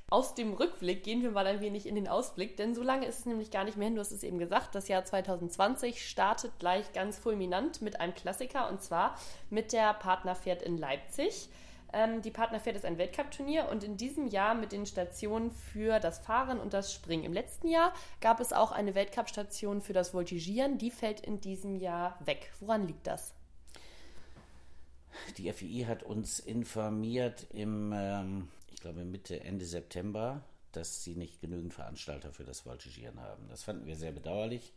Aus 0.10 0.36
dem 0.36 0.54
Rückblick 0.54 1.04
gehen 1.04 1.24
wir 1.24 1.32
mal 1.32 1.48
ein 1.48 1.62
wenig 1.62 1.88
in 1.88 1.96
den 1.96 2.08
Ausblick, 2.08 2.56
denn 2.58 2.76
so 2.76 2.84
lange 2.84 3.08
ist 3.08 3.20
es 3.20 3.26
nämlich 3.26 3.50
gar 3.50 3.64
nicht 3.64 3.78
mehr 3.78 3.88
hin. 3.88 3.96
Du 3.96 4.02
hast 4.02 4.12
es 4.12 4.24
eben 4.24 4.38
gesagt, 4.38 4.76
das 4.76 4.88
Jahr 4.88 5.04
2020 5.04 6.08
startet 6.08 6.60
gleich 6.60 6.92
ganz 6.94 7.18
fulminant 7.18 7.82
mit 7.82 8.00
einem 8.00 8.14
Klassiker 8.14 8.70
und 8.70 8.82
zwar 8.82 9.18
mit 9.50 9.74
der 9.74 9.94
Partnerpferd 9.94 10.62
in 10.62 10.78
Leipzig. 10.78 11.50
Ähm, 11.94 12.22
die 12.22 12.32
Partnerpferd 12.32 12.76
ist 12.76 12.86
ein 12.86 12.98
Weltcup-Turnier 12.98 13.70
und 13.70 13.84
in 13.84 13.98
diesem 13.98 14.28
Jahr 14.28 14.56
mit 14.56 14.72
den 14.72 14.86
Stationen 14.86 15.52
für 15.52 16.00
das 16.00 16.20
Fahren 16.20 16.60
und 16.60 16.74
das 16.74 16.92
Springen. 16.92 17.24
Im 17.24 17.34
letzten 17.34 17.68
Jahr 17.68 17.94
gab 18.20 18.40
es 18.40 18.52
auch 18.52 18.72
eine 18.72 18.96
Weltcup-Station 18.96 19.82
für 19.82 19.94
das 19.94 20.10
Voltigieren. 20.14 20.80
Die 20.80 20.90
fällt 20.90 21.20
in 21.20 21.40
diesem 21.40 21.76
Jahr 21.76 22.20
weg. 22.26 22.52
Woran 22.60 22.88
liegt 22.88 23.06
das? 23.06 23.34
Die 25.38 25.52
FII 25.52 25.84
hat 25.84 26.02
uns 26.02 26.40
informiert 26.40 27.46
im, 27.52 27.94
ähm, 27.96 28.48
ich 28.74 28.82
glaube 28.82 29.06
Mitte, 29.06 29.40
Ende 29.42 29.66
September, 29.66 30.42
dass 30.72 31.04
sie 31.04 31.16
nicht 31.16 31.40
genügend 31.42 31.74
Veranstalter 31.74 32.34
für 32.34 32.44
das 32.44 32.62
Voltigieren 32.62 33.22
haben. 33.22 33.48
Das 33.50 33.64
fanden 33.64 33.86
wir 33.86 33.96
sehr 33.96 34.12
bedauerlich. 34.12 34.74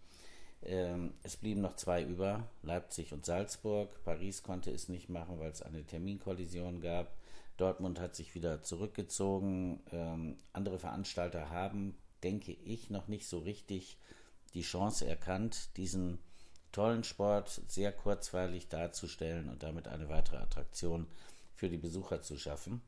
Ähm, 0.62 1.14
es 1.22 1.36
blieben 1.36 1.60
noch 1.60 1.76
zwei 1.76 2.02
über, 2.02 2.48
Leipzig 2.62 3.12
und 3.12 3.25
Salzburg. 3.25 3.88
Paris 4.04 4.42
konnte 4.42 4.70
es 4.70 4.88
nicht 4.88 5.08
machen, 5.08 5.38
weil 5.38 5.50
es 5.50 5.62
eine 5.62 5.84
Terminkollision 5.84 6.80
gab. 6.80 7.16
Dortmund 7.56 8.00
hat 8.00 8.14
sich 8.14 8.34
wieder 8.34 8.62
zurückgezogen. 8.62 9.80
Ähm, 9.92 10.36
andere 10.52 10.78
Veranstalter 10.78 11.50
haben, 11.50 11.96
denke 12.22 12.52
ich, 12.52 12.90
noch 12.90 13.08
nicht 13.08 13.26
so 13.26 13.38
richtig 13.38 13.96
die 14.54 14.62
Chance 14.62 15.06
erkannt, 15.06 15.76
diesen 15.76 16.18
tollen 16.72 17.04
Sport 17.04 17.62
sehr 17.68 17.92
kurzweilig 17.92 18.68
darzustellen 18.68 19.48
und 19.48 19.62
damit 19.62 19.88
eine 19.88 20.08
weitere 20.08 20.38
Attraktion 20.38 21.06
für 21.54 21.68
die 21.68 21.78
Besucher 21.78 22.22
zu 22.22 22.36
schaffen. 22.36 22.82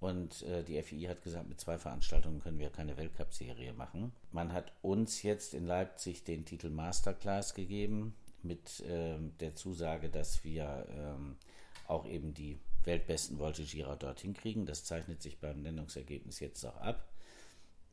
Und 0.00 0.42
äh, 0.42 0.62
die 0.62 0.80
FII 0.80 1.04
hat 1.04 1.22
gesagt, 1.22 1.48
mit 1.48 1.60
zwei 1.60 1.76
Veranstaltungen 1.76 2.40
können 2.40 2.58
wir 2.58 2.70
keine 2.70 2.96
Weltcup-Serie 2.96 3.72
machen. 3.72 4.12
Man 4.30 4.52
hat 4.52 4.72
uns 4.80 5.22
jetzt 5.22 5.54
in 5.54 5.66
Leipzig 5.66 6.24
den 6.24 6.44
Titel 6.44 6.70
Masterclass 6.70 7.54
gegeben, 7.54 8.14
mit 8.42 8.80
äh, 8.80 9.18
der 9.40 9.54
Zusage, 9.56 10.08
dass 10.08 10.44
wir 10.44 10.86
äh, 10.88 11.90
auch 11.90 12.06
eben 12.06 12.34
die 12.34 12.58
weltbesten 12.84 13.38
Voltigierer 13.38 13.96
dorthin 13.96 14.34
kriegen. 14.34 14.66
Das 14.66 14.84
zeichnet 14.84 15.20
sich 15.20 15.40
beim 15.40 15.62
Nennungsergebnis 15.62 16.38
jetzt 16.38 16.64
auch 16.64 16.76
ab. 16.76 17.08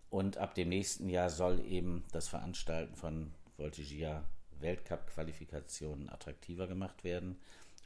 Und 0.09 0.37
ab 0.37 0.53
dem 0.53 0.69
nächsten 0.69 1.09
Jahr 1.09 1.29
soll 1.29 1.59
eben 1.65 2.03
das 2.11 2.27
Veranstalten 2.27 2.95
von 2.95 3.33
Voltigier 3.57 4.23
Weltcup-Qualifikationen 4.59 6.09
attraktiver 6.09 6.67
gemacht 6.67 7.03
werden. 7.03 7.39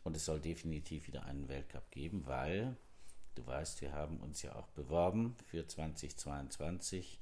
Und 0.04 0.16
es 0.16 0.26
soll 0.26 0.40
definitiv 0.40 1.08
wieder 1.08 1.26
einen 1.26 1.48
Weltcup 1.48 1.90
geben, 1.92 2.24
weil 2.26 2.76
Du 3.36 3.46
weißt, 3.46 3.82
wir 3.82 3.94
haben 3.94 4.18
uns 4.18 4.42
ja 4.42 4.56
auch 4.56 4.68
beworben 4.70 5.36
für 5.46 5.66
2022 5.66 7.20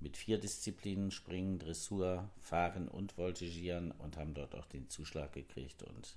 mit 0.00 0.16
vier 0.16 0.38
Disziplinen 0.38 1.10
Springen, 1.10 1.58
Dressur, 1.58 2.28
Fahren 2.40 2.88
und 2.88 3.16
Voltigieren 3.16 3.92
und 3.92 4.16
haben 4.16 4.34
dort 4.34 4.54
auch 4.54 4.66
den 4.66 4.88
Zuschlag 4.88 5.32
gekriegt. 5.32 5.82
Und 5.82 6.16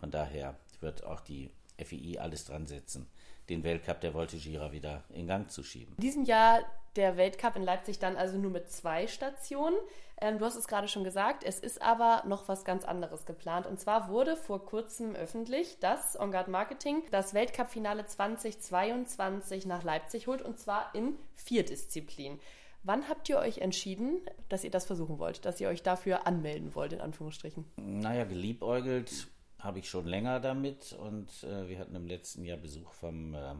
von 0.00 0.10
daher 0.10 0.56
wird 0.80 1.04
auch 1.04 1.20
die 1.20 1.50
FII 1.78 2.18
alles 2.18 2.44
dran 2.44 2.66
setzen, 2.66 3.06
den 3.48 3.62
Weltcup 3.62 4.00
der 4.00 4.14
Voltigierer 4.14 4.72
wieder 4.72 5.04
in 5.10 5.26
Gang 5.26 5.50
zu 5.50 5.62
schieben. 5.62 5.94
In 5.96 6.02
diesem 6.02 6.24
Jahr 6.24 6.64
der 6.96 7.16
Weltcup 7.16 7.56
in 7.56 7.62
Leipzig 7.62 7.98
dann 7.98 8.16
also 8.16 8.38
nur 8.38 8.50
mit 8.50 8.70
zwei 8.70 9.06
Stationen. 9.06 9.76
Ähm, 10.20 10.38
du 10.38 10.44
hast 10.44 10.56
es 10.56 10.68
gerade 10.68 10.88
schon 10.88 11.04
gesagt, 11.04 11.42
es 11.44 11.58
ist 11.58 11.82
aber 11.82 12.22
noch 12.26 12.48
was 12.48 12.64
ganz 12.64 12.84
anderes 12.84 13.26
geplant. 13.26 13.66
Und 13.66 13.80
zwar 13.80 14.08
wurde 14.08 14.36
vor 14.36 14.64
kurzem 14.64 15.14
öffentlich, 15.14 15.78
dass 15.80 16.18
On 16.18 16.30
Guard 16.30 16.48
Marketing 16.48 17.02
das 17.10 17.34
Weltcup-Finale 17.34 18.06
2022 18.06 19.66
nach 19.66 19.82
Leipzig 19.82 20.26
holt 20.26 20.42
und 20.42 20.58
zwar 20.58 20.94
in 20.94 21.16
vier 21.34 21.64
Disziplinen. 21.64 22.38
Wann 22.84 23.08
habt 23.08 23.30
ihr 23.30 23.38
euch 23.38 23.58
entschieden, 23.58 24.20
dass 24.50 24.62
ihr 24.62 24.70
das 24.70 24.84
versuchen 24.84 25.18
wollt, 25.18 25.46
dass 25.46 25.58
ihr 25.58 25.68
euch 25.68 25.82
dafür 25.82 26.26
anmelden 26.26 26.74
wollt, 26.74 26.92
in 26.92 27.00
Anführungsstrichen? 27.00 27.64
Naja, 27.76 28.24
geliebäugelt 28.24 29.28
habe 29.58 29.78
ich 29.78 29.88
schon 29.88 30.06
länger 30.06 30.38
damit 30.38 30.92
und 30.92 31.30
äh, 31.44 31.66
wir 31.66 31.78
hatten 31.78 31.94
im 31.94 32.06
letzten 32.06 32.44
Jahr 32.44 32.58
Besuch 32.58 32.92
vom 32.92 33.34
äh, 33.34 33.54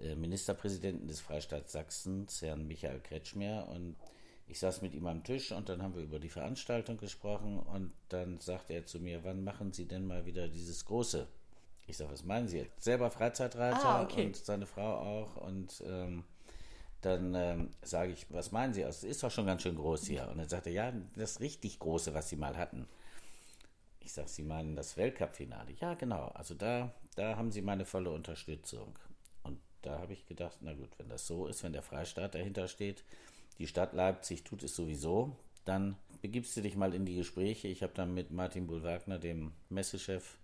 äh 0.00 0.14
Ministerpräsidenten 0.14 1.08
des 1.08 1.20
Freistaats 1.20 1.72
Sachsens, 1.72 2.40
Herrn 2.40 2.68
Michael 2.68 3.00
Kretschmer, 3.00 3.66
und 3.68 3.96
ich 4.46 4.58
saß 4.58 4.82
mit 4.82 4.94
ihm 4.94 5.06
am 5.06 5.24
Tisch 5.24 5.52
und 5.52 5.68
dann 5.68 5.82
haben 5.82 5.94
wir 5.94 6.02
über 6.02 6.18
die 6.18 6.28
Veranstaltung 6.28 6.96
gesprochen 6.96 7.58
und 7.58 7.92
dann 8.08 8.40
sagte 8.40 8.74
er 8.74 8.86
zu 8.86 9.00
mir, 9.00 9.24
wann 9.24 9.44
machen 9.44 9.72
Sie 9.72 9.86
denn 9.86 10.06
mal 10.06 10.26
wieder 10.26 10.48
dieses 10.48 10.84
große? 10.84 11.26
Ich 11.86 11.96
sage, 11.96 12.12
was 12.12 12.24
meinen 12.24 12.48
Sie? 12.48 12.66
Selber 12.78 13.10
Freizeitreiter 13.10 13.84
ah, 13.84 14.02
okay. 14.02 14.26
und 14.26 14.36
seine 14.36 14.66
Frau 14.66 14.96
auch 14.98 15.36
und 15.36 15.82
ähm, 15.86 16.24
dann 17.02 17.34
ähm, 17.34 17.70
sage 17.82 18.12
ich, 18.12 18.26
was 18.30 18.52
meinen 18.52 18.72
Sie? 18.72 18.82
Es 18.82 19.02
ist 19.02 19.22
doch 19.22 19.30
schon 19.30 19.46
ganz 19.46 19.62
schön 19.62 19.74
groß 19.74 20.06
hier. 20.06 20.28
Und 20.28 20.38
dann 20.38 20.48
sagt 20.48 20.68
er, 20.68 20.72
ja, 20.72 20.92
das 21.16 21.40
richtig 21.40 21.80
große, 21.80 22.14
was 22.14 22.28
Sie 22.28 22.36
mal 22.36 22.56
hatten. 22.56 22.86
Ich 23.98 24.12
sage, 24.12 24.28
Sie 24.28 24.44
meinen 24.44 24.76
das 24.76 24.96
Weltcup-Finale? 24.96 25.72
Ja, 25.80 25.94
genau. 25.94 26.28
Also 26.28 26.54
da, 26.54 26.94
da 27.16 27.36
haben 27.36 27.50
Sie 27.50 27.60
meine 27.60 27.84
volle 27.84 28.10
Unterstützung. 28.10 28.96
Und 29.42 29.58
da 29.82 29.98
habe 29.98 30.12
ich 30.12 30.26
gedacht, 30.26 30.58
na 30.60 30.74
gut, 30.74 30.90
wenn 30.98 31.08
das 31.08 31.26
so 31.26 31.48
ist, 31.48 31.64
wenn 31.64 31.72
der 31.72 31.82
Freistaat 31.82 32.36
dahinter 32.36 32.68
steht, 32.68 33.04
die 33.58 33.66
Stadt 33.66 33.92
Leipzig 33.92 34.44
tut 34.44 34.62
es 34.62 34.74
sowieso, 34.74 35.36
dann 35.64 35.96
begibst 36.20 36.56
du 36.56 36.60
dich 36.60 36.76
mal 36.76 36.94
in 36.94 37.04
die 37.04 37.16
Gespräche. 37.16 37.68
Ich 37.68 37.82
habe 37.82 37.92
dann 37.94 38.14
mit 38.14 38.30
Martin 38.30 38.66
Bull-Wagner, 38.66 39.18
dem 39.18 39.52
Messechef 39.68 40.38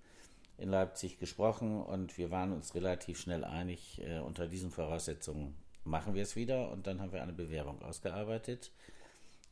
in 0.59 0.71
Leipzig, 0.71 1.19
gesprochen 1.19 1.83
und 1.83 2.19
wir 2.19 2.31
waren 2.31 2.53
uns 2.53 2.75
relativ 2.75 3.21
schnell 3.21 3.45
einig, 3.45 4.01
äh, 4.03 4.19
unter 4.19 4.49
diesen 4.49 4.71
Voraussetzungen 4.71 5.57
machen 5.85 6.15
wir 6.15 6.23
es 6.23 6.37
wieder 6.37 6.71
und 6.71 6.87
dann 6.87 7.01
haben 7.01 7.13
wir 7.13 7.23
eine 7.23 7.33
Bewerbung 7.33 7.81
ausgearbeitet 7.83 8.73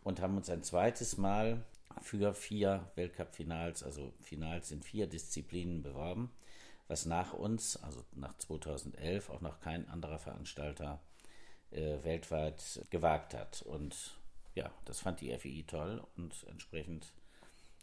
und 0.02 0.20
haben 0.20 0.36
uns 0.36 0.50
ein 0.50 0.62
zweites 0.62 1.16
Mal 1.16 1.64
für 2.02 2.34
vier 2.34 2.90
Weltcup-Finals, 2.94 3.82
also 3.82 4.12
Finals 4.20 4.70
in 4.70 4.82
vier 4.82 5.06
Disziplinen 5.06 5.82
beworben, 5.82 6.30
was 6.88 7.06
nach 7.06 7.32
uns, 7.32 7.76
also 7.82 8.04
nach 8.12 8.36
2011, 8.36 9.30
auch 9.30 9.40
noch 9.40 9.60
kein 9.60 9.88
anderer 9.88 10.18
Veranstalter 10.18 11.00
äh, 11.76 12.02
weltweit 12.04 12.86
gewagt 12.90 13.34
hat. 13.34 13.62
Und 13.62 14.16
ja, 14.54 14.70
das 14.84 15.00
fand 15.00 15.20
die 15.20 15.36
FII 15.36 15.64
toll 15.64 16.02
und 16.16 16.44
entsprechend 16.48 17.12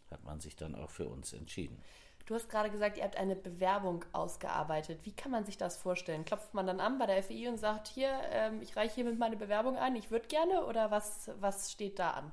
hat 0.09 0.23
man 0.23 0.39
sich 0.39 0.55
dann 0.55 0.75
auch 0.75 0.89
für 0.89 1.07
uns 1.07 1.33
entschieden. 1.33 1.81
Du 2.25 2.35
hast 2.35 2.49
gerade 2.49 2.69
gesagt, 2.69 2.97
ihr 2.97 3.03
habt 3.03 3.17
eine 3.17 3.35
Bewerbung 3.35 4.05
ausgearbeitet. 4.13 4.99
Wie 5.03 5.11
kann 5.11 5.31
man 5.31 5.43
sich 5.43 5.57
das 5.57 5.75
vorstellen? 5.75 6.23
Klopft 6.23 6.53
man 6.53 6.65
dann 6.65 6.79
an 6.79 6.97
bei 6.97 7.05
der 7.05 7.21
FI 7.21 7.49
und 7.49 7.57
sagt, 7.57 7.87
hier, 7.87 8.11
ähm, 8.31 8.61
ich 8.61 8.77
reiche 8.77 8.95
hiermit 8.95 9.19
meine 9.19 9.35
Bewerbung 9.35 9.75
ein, 9.75 9.95
ich 9.95 10.09
würde 10.09 10.27
gerne 10.27 10.65
oder 10.65 10.89
was, 10.89 11.29
was 11.41 11.71
steht 11.71 11.99
da 11.99 12.11
an? 12.11 12.31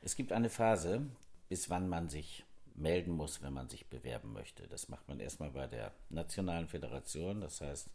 Es 0.00 0.16
gibt 0.16 0.32
eine 0.32 0.48
Phase, 0.48 1.06
bis 1.50 1.68
wann 1.68 1.88
man 1.88 2.08
sich 2.08 2.44
melden 2.74 3.12
muss, 3.12 3.42
wenn 3.42 3.52
man 3.52 3.68
sich 3.68 3.88
bewerben 3.88 4.32
möchte. 4.32 4.66
Das 4.68 4.88
macht 4.88 5.06
man 5.08 5.20
erstmal 5.20 5.50
bei 5.50 5.66
der 5.66 5.92
Nationalen 6.08 6.68
Föderation, 6.68 7.40
das 7.42 7.60
heißt 7.60 7.90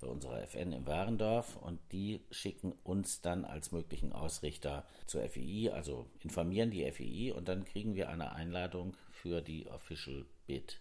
bei 0.00 0.06
unserer 0.06 0.42
FN 0.42 0.72
im 0.72 0.86
Warendorf 0.86 1.56
und 1.56 1.80
die 1.92 2.20
schicken 2.30 2.72
uns 2.84 3.20
dann 3.20 3.44
als 3.44 3.72
möglichen 3.72 4.12
Ausrichter 4.12 4.84
zur 5.06 5.22
FII, 5.28 5.70
also 5.70 6.06
informieren 6.20 6.70
die 6.70 6.90
FII 6.90 7.32
und 7.32 7.48
dann 7.48 7.64
kriegen 7.64 7.94
wir 7.94 8.08
eine 8.08 8.32
Einladung 8.32 8.96
für 9.10 9.40
die 9.40 9.66
Official 9.68 10.24
Bid, 10.46 10.80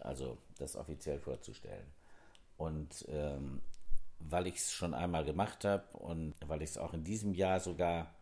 also 0.00 0.38
das 0.58 0.76
offiziell 0.76 1.18
vorzustellen. 1.18 1.86
Und 2.56 3.06
ähm, 3.08 3.62
weil 4.20 4.46
ich 4.48 4.56
es 4.56 4.72
schon 4.72 4.94
einmal 4.94 5.24
gemacht 5.24 5.64
habe 5.64 5.86
und 5.96 6.34
weil 6.46 6.62
ich 6.62 6.70
es 6.70 6.78
auch 6.78 6.92
in 6.92 7.04
diesem 7.04 7.34
Jahr 7.34 7.60
sogar 7.60 8.14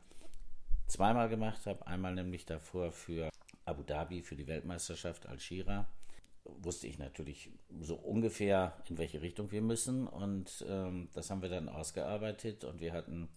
zweimal 0.87 1.28
gemacht 1.28 1.66
habe, 1.66 1.87
einmal 1.87 2.14
nämlich 2.14 2.47
davor 2.47 2.93
für 2.93 3.31
Abu 3.64 3.83
Dhabi 3.83 4.23
für 4.23 4.37
die 4.37 4.47
Weltmeisterschaft 4.47 5.26
Al-Shira, 5.26 5.88
wusste 6.59 6.87
ich 6.87 6.99
natürlich 6.99 7.50
so 7.81 7.97
ungefähr, 7.97 8.76
in 8.88 8.99
welche 8.99 9.23
Richtung 9.23 9.50
wir 9.50 9.62
müssen. 9.62 10.07
Und 10.07 10.65
ähm, 10.69 11.09
das 11.15 11.31
haben 11.31 11.43
wir 11.43 11.49
dann 11.49 11.69
ausgearbeitet 11.69 12.65
und 12.65 12.81
wir 12.81 12.93
hatten 12.93 13.29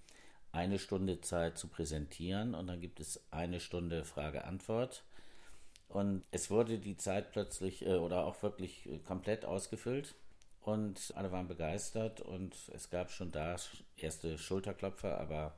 eine 0.52 0.80
Stunde 0.80 1.22
Zeit 1.22 1.58
zu 1.58 1.68
präsentieren 1.68 2.56
und 2.56 2.68
dann 2.68 2.82
gibt 2.82 3.00
es 3.00 3.22
eine 3.32 3.60
Stunde 3.60 4.04
Frage-Antwort. 4.04 5.04
Und 5.88 6.24
es 6.32 6.52
wurde 6.52 6.80
die 6.80 6.98
Zeit 6.98 7.32
plötzlich 7.32 7.86
äh, 7.86 7.96
oder 7.96 8.26
auch 8.26 8.42
wirklich 8.44 8.88
äh, 8.88 9.00
komplett 9.00 9.46
ausgefüllt 9.46 10.16
und 10.62 11.14
alle 11.16 11.32
waren 11.32 11.48
begeistert 11.48 12.22
und 12.22 12.56
es 12.74 12.90
gab 12.90 13.12
schon 13.12 13.32
da 13.32 13.56
erste 13.98 14.38
Schulterklopfer, 14.38 15.20
aber 15.20 15.56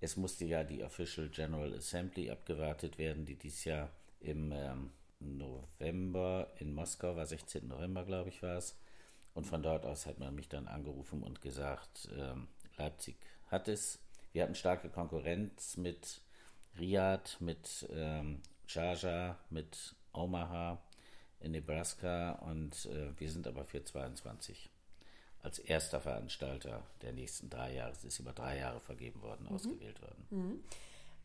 es 0.00 0.16
musste 0.16 0.44
ja 0.44 0.64
die 0.64 0.84
Official 0.84 1.28
General 1.28 1.72
Assembly 1.74 2.30
abgewartet 2.30 2.98
werden, 2.98 3.24
die 3.24 3.36
dieses 3.36 3.64
Jahr 3.64 3.90
im 4.20 4.52
ähm, 4.52 4.90
November 5.24 6.52
in 6.58 6.72
Moskau 6.72 7.16
war, 7.16 7.26
16. 7.26 7.68
November 7.68 8.04
glaube 8.04 8.28
ich 8.28 8.42
war 8.42 8.56
es. 8.56 8.78
Und 9.34 9.46
von 9.46 9.62
dort 9.62 9.84
aus 9.84 10.06
hat 10.06 10.18
man 10.18 10.34
mich 10.34 10.48
dann 10.48 10.68
angerufen 10.68 11.22
und 11.22 11.40
gesagt, 11.40 12.08
ähm, 12.16 12.48
Leipzig 12.76 13.16
hat 13.48 13.68
es. 13.68 13.98
Wir 14.32 14.42
hatten 14.42 14.54
starke 14.54 14.88
Konkurrenz 14.88 15.76
mit 15.76 16.20
Riyadh, 16.78 17.40
mit 17.40 17.88
ähm, 17.92 18.42
mit 19.50 19.94
Omaha 20.12 20.82
in 21.40 21.52
Nebraska 21.52 22.32
und 22.32 22.86
äh, 22.86 23.18
wir 23.18 23.30
sind 23.30 23.46
aber 23.46 23.64
für 23.64 23.84
22 23.84 24.70
als 25.42 25.58
erster 25.58 26.00
Veranstalter 26.00 26.82
der 27.02 27.12
nächsten 27.12 27.50
drei 27.50 27.74
Jahre, 27.74 27.92
es 27.92 28.04
ist 28.04 28.18
über 28.18 28.32
drei 28.32 28.58
Jahre 28.58 28.80
vergeben 28.80 29.20
worden, 29.20 29.44
mhm. 29.44 29.54
ausgewählt 29.54 30.00
worden. 30.00 30.26
Mhm. 30.30 30.64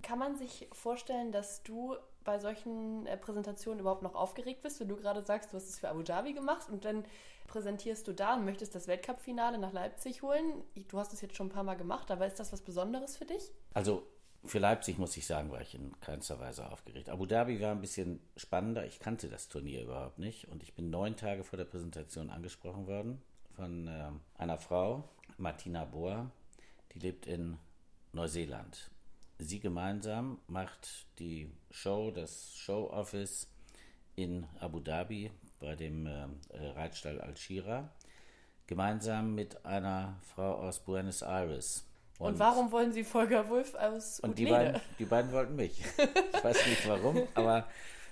Kann 0.02 0.20
man 0.20 0.38
sich 0.38 0.68
vorstellen, 0.72 1.32
dass 1.32 1.64
du 1.64 1.96
bei 2.24 2.40
solchen 2.40 3.06
äh, 3.06 3.18
Präsentationen 3.18 3.80
überhaupt 3.80 4.04
noch 4.04 4.16
aufgeregt 4.16 4.62
bist, 4.62 4.80
wenn 4.80 4.88
du 4.88 4.96
gerade 4.96 5.26
sagst, 5.26 5.52
du 5.52 5.58
hast 5.58 5.70
es 5.70 5.80
für 5.80 5.90
Abu 5.90 6.04
Dhabi 6.04 6.34
gemacht 6.34 6.70
und 6.70 6.86
dann 6.86 7.04
präsentierst 7.48 8.08
du 8.08 8.14
da 8.14 8.36
und 8.36 8.46
möchtest 8.46 8.76
das 8.76 8.88
Weltcup-Finale 8.88 9.58
nach 9.58 9.74
Leipzig 9.74 10.22
holen? 10.22 10.64
Du 10.88 11.00
hast 11.00 11.14
es 11.14 11.22
jetzt 11.22 11.36
schon 11.36 11.48
ein 11.48 11.52
paar 11.52 11.64
Mal 11.64 11.76
gemacht, 11.76 12.12
aber 12.12 12.28
ist 12.28 12.40
das 12.40 12.54
was 12.54 12.62
Besonderes 12.62 13.18
für 13.18 13.26
dich? 13.26 13.52
Also 13.74 14.04
für 14.46 14.60
Leipzig 14.60 14.98
muss 14.98 15.18
ich 15.18 15.26
sagen, 15.26 15.52
war 15.52 15.62
ich 15.62 15.76
in 15.76 16.00
keinster 16.00 16.40
Weise 16.40 16.72
aufgeregt. 16.72 17.10
Abu 17.10 17.26
Dhabi 17.26 17.60
war 17.60 17.72
ein 17.72 17.82
bisschen 17.82 18.22
spannender. 18.38 18.86
Ich 18.86 19.00
kannte 19.00 19.28
das 19.28 19.50
Turnier 19.50 19.84
überhaupt 19.84 20.20
nicht 20.20 20.48
und 20.48 20.64
ich 20.64 20.76
bin 20.76 20.90
neun 20.90 21.16
Tage 21.16 21.44
vor 21.44 21.58
der 21.58 21.66
Präsentation 21.66 22.30
angesprochen 22.30 22.88
worden 22.88 23.22
von 23.56 23.88
äh, 23.88 24.12
einer 24.38 24.58
Frau, 24.58 25.04
Martina 25.38 25.84
Bohr, 25.84 26.32
die 26.94 27.00
lebt 27.00 27.26
in 27.26 27.58
Neuseeland. 28.14 28.90
Sie 29.40 29.60
gemeinsam 29.60 30.40
macht 30.48 31.08
die 31.18 31.50
Show, 31.72 32.12
das 32.12 32.54
Show 32.56 32.90
Office 32.92 33.48
in 34.16 34.46
Abu 34.60 34.80
Dhabi 34.80 35.32
bei 35.60 35.76
dem 35.76 36.06
äh, 36.06 36.28
Reitstall 36.76 37.20
Al-Shira, 37.22 37.90
gemeinsam 38.68 39.36
mit 39.36 39.66
einer 39.66 40.18
Frau 40.22 40.56
aus 40.56 40.80
Buenos 40.80 41.22
Aires 41.22 41.90
und, 42.20 42.34
und, 42.34 42.40
warum 42.40 42.72
wollen 42.74 42.92
Sie 42.92 43.06
Volker 43.06 43.48
Wolf 43.48 43.76
aus 43.76 44.20
Und 44.20 44.38
die 44.38 44.46
beiden, 44.46 44.82
die 45.00 45.06
beiden 45.06 45.32
wollten 45.32 45.56
mich. 45.56 45.82
ich 46.34 46.44
weiß 46.44 46.68
nicht 46.68 46.86
warum, 46.88 47.24
aber 47.34 47.66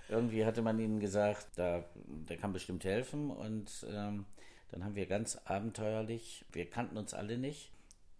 irgendwie 0.07 0.45
hatte 0.45 0.61
man 0.61 0.79
ihnen 0.79 1.01
gesagt, 1.01 1.45
da, 1.57 1.83
der 2.05 2.37
kann 2.37 2.53
bestimmt 2.53 2.85
helfen. 2.85 3.29
Und 3.29 3.85
ähm, 3.91 4.25
dann 4.71 4.85
haben 4.85 4.95
wir 4.95 5.07
ganz 5.07 5.37
abenteuerlich, 5.43 6.45
wir 6.53 6.69
kannten 6.69 6.97
uns 6.97 7.13
alle 7.13 7.37
nicht, 7.37 7.69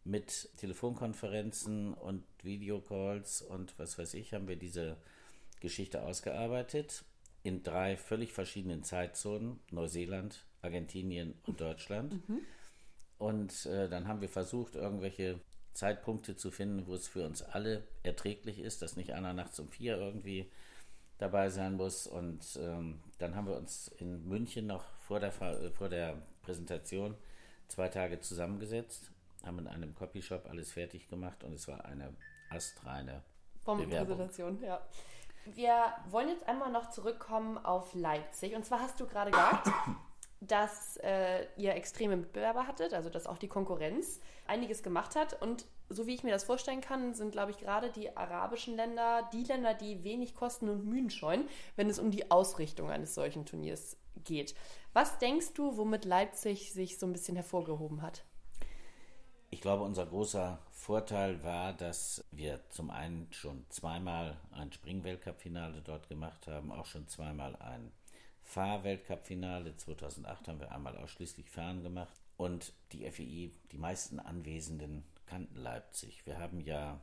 mit 0.08 0.50
Telefonkonferenzen 0.58 1.94
und 1.94 2.24
Videocalls 2.42 3.42
und 3.42 3.78
was 3.78 4.00
weiß 4.00 4.14
ich, 4.14 4.34
haben 4.34 4.48
wir 4.48 4.56
diese 4.56 4.98
Geschichte 5.60 6.04
ausgearbeitet 6.04 7.04
in 7.44 7.64
drei 7.64 7.98
völlig 7.98 8.34
verschiedenen 8.34 8.84
Zeitzonen, 8.84 9.60
Neuseeland, 9.72 10.46
Argentinien 10.62 11.36
und 11.46 11.62
Deutschland. 11.62 12.28
Mhm. 12.28 12.40
Und 13.18 13.66
äh, 13.66 13.90
dann 13.90 14.08
haben 14.08 14.22
wir 14.22 14.30
versucht, 14.30 14.76
irgendwelche 14.76 15.40
Zeitpunkte 15.74 16.36
zu 16.36 16.52
finden, 16.52 16.88
wo 16.88 16.94
es 16.94 17.08
für 17.08 17.26
uns 17.26 17.42
alle 17.42 17.84
erträglich 18.04 18.60
ist, 18.60 18.82
dass 18.82 18.96
nicht 18.96 19.14
einer 19.14 19.34
nachts 19.34 19.60
um 19.60 19.70
vier 19.70 19.98
irgendwie 19.98 20.52
dabei 21.18 21.50
sein 21.50 21.76
muss. 21.76 22.08
Und 22.08 22.60
ähm, 22.62 23.00
dann 23.18 23.36
haben 23.36 23.48
wir 23.48 23.56
uns 23.56 23.90
in 24.00 24.28
München 24.28 24.68
noch 24.68 24.86
vor 25.00 25.20
der, 25.20 25.32
vor 25.32 25.90
der 25.90 26.22
Präsentation 26.42 27.16
zwei 27.68 27.90
Tage 27.90 28.20
zusammengesetzt, 28.20 29.12
haben 29.48 29.60
in 29.60 29.68
einem 29.68 29.96
Copyshop 29.96 30.48
alles 30.50 30.72
fertig 30.72 31.08
gemacht 31.08 31.44
und 31.44 31.54
es 31.54 31.68
war 31.68 31.86
eine 31.86 32.16
astreine 32.50 33.24
Bombenpräsentation, 33.66 34.62
ja. 34.62 34.82
Wir 35.46 35.94
wollen 36.10 36.30
jetzt 36.30 36.48
einmal 36.48 36.72
noch 36.72 36.90
zurückkommen 36.90 37.58
auf 37.58 37.94
Leipzig. 37.94 38.56
Und 38.56 38.66
zwar 38.66 38.82
hast 38.82 39.00
du 39.00 39.08
gerade 39.08 39.32
gesagt, 39.32 39.70
dass 40.42 40.98
äh, 40.98 41.48
ihr 41.56 41.74
extreme 41.76 42.18
Mitbewerber 42.18 42.68
hattet, 42.68 42.94
also 42.94 43.10
dass 43.10 43.28
auch 43.28 43.38
die 43.38 43.48
Konkurrenz 43.48 44.20
einiges 44.46 44.84
gemacht 44.84 45.16
hat. 45.16 45.42
Und 45.42 45.66
so 45.90 46.06
wie 46.06 46.16
ich 46.16 46.24
mir 46.24 46.32
das 46.32 46.44
vorstellen 46.44 46.82
kann, 46.82 47.14
sind, 47.14 47.32
glaube 47.32 47.52
ich, 47.52 47.58
gerade 47.58 47.92
die 47.92 48.16
arabischen 48.16 48.76
Länder 48.76 49.30
die 49.32 49.44
Länder, 49.44 49.74
die 49.74 50.04
wenig 50.04 50.36
Kosten 50.36 50.70
und 50.70 50.86
Mühen 50.86 51.10
scheuen, 51.10 51.48
wenn 51.76 51.90
es 51.90 52.00
um 52.00 52.12
die 52.12 52.30
Ausrichtung 52.30 52.90
eines 52.90 53.16
solchen 53.16 53.46
Turniers 53.46 53.98
geht. 54.24 54.54
Was 54.94 55.18
denkst 55.20 55.54
du, 55.54 55.78
womit 55.78 56.06
Leipzig 56.06 56.74
sich 56.74 57.00
so 57.00 57.06
ein 57.06 57.14
bisschen 57.14 57.36
hervorgehoben 57.36 58.02
hat? 58.02 58.26
Ich 59.50 59.62
glaube, 59.62 59.84
unser 59.84 60.06
großer 60.06 60.60
Vorteil 60.72 61.42
war, 61.42 61.72
dass 61.72 62.24
wir 62.32 62.60
zum 62.70 62.90
einen 62.90 63.28
schon 63.32 63.66
zweimal 63.70 64.36
ein 64.52 64.72
Spring-Weltcup-Finale 64.74 65.82
dort 65.82 66.10
gemacht 66.10 66.48
haben, 66.48 66.72
auch 66.72 66.86
schon 66.86 67.08
zweimal 67.08 67.56
ein 67.56 67.92
Fahr-Weltcup-Finale. 68.44 69.78
2008 69.78 70.50
haben 70.50 70.60
wir 70.60 70.72
einmal 70.74 70.98
ausschließlich 70.98 71.50
Fahren 71.50 71.82
gemacht. 71.82 72.14
Und 72.36 72.74
die 72.92 73.10
FEI, 73.10 73.52
die 73.72 73.78
meisten 73.78 74.20
Anwesenden 74.20 75.06
kannten 75.26 75.60
Leipzig. 75.60 76.26
Wir 76.26 76.40
haben 76.40 76.60
ja 76.60 77.00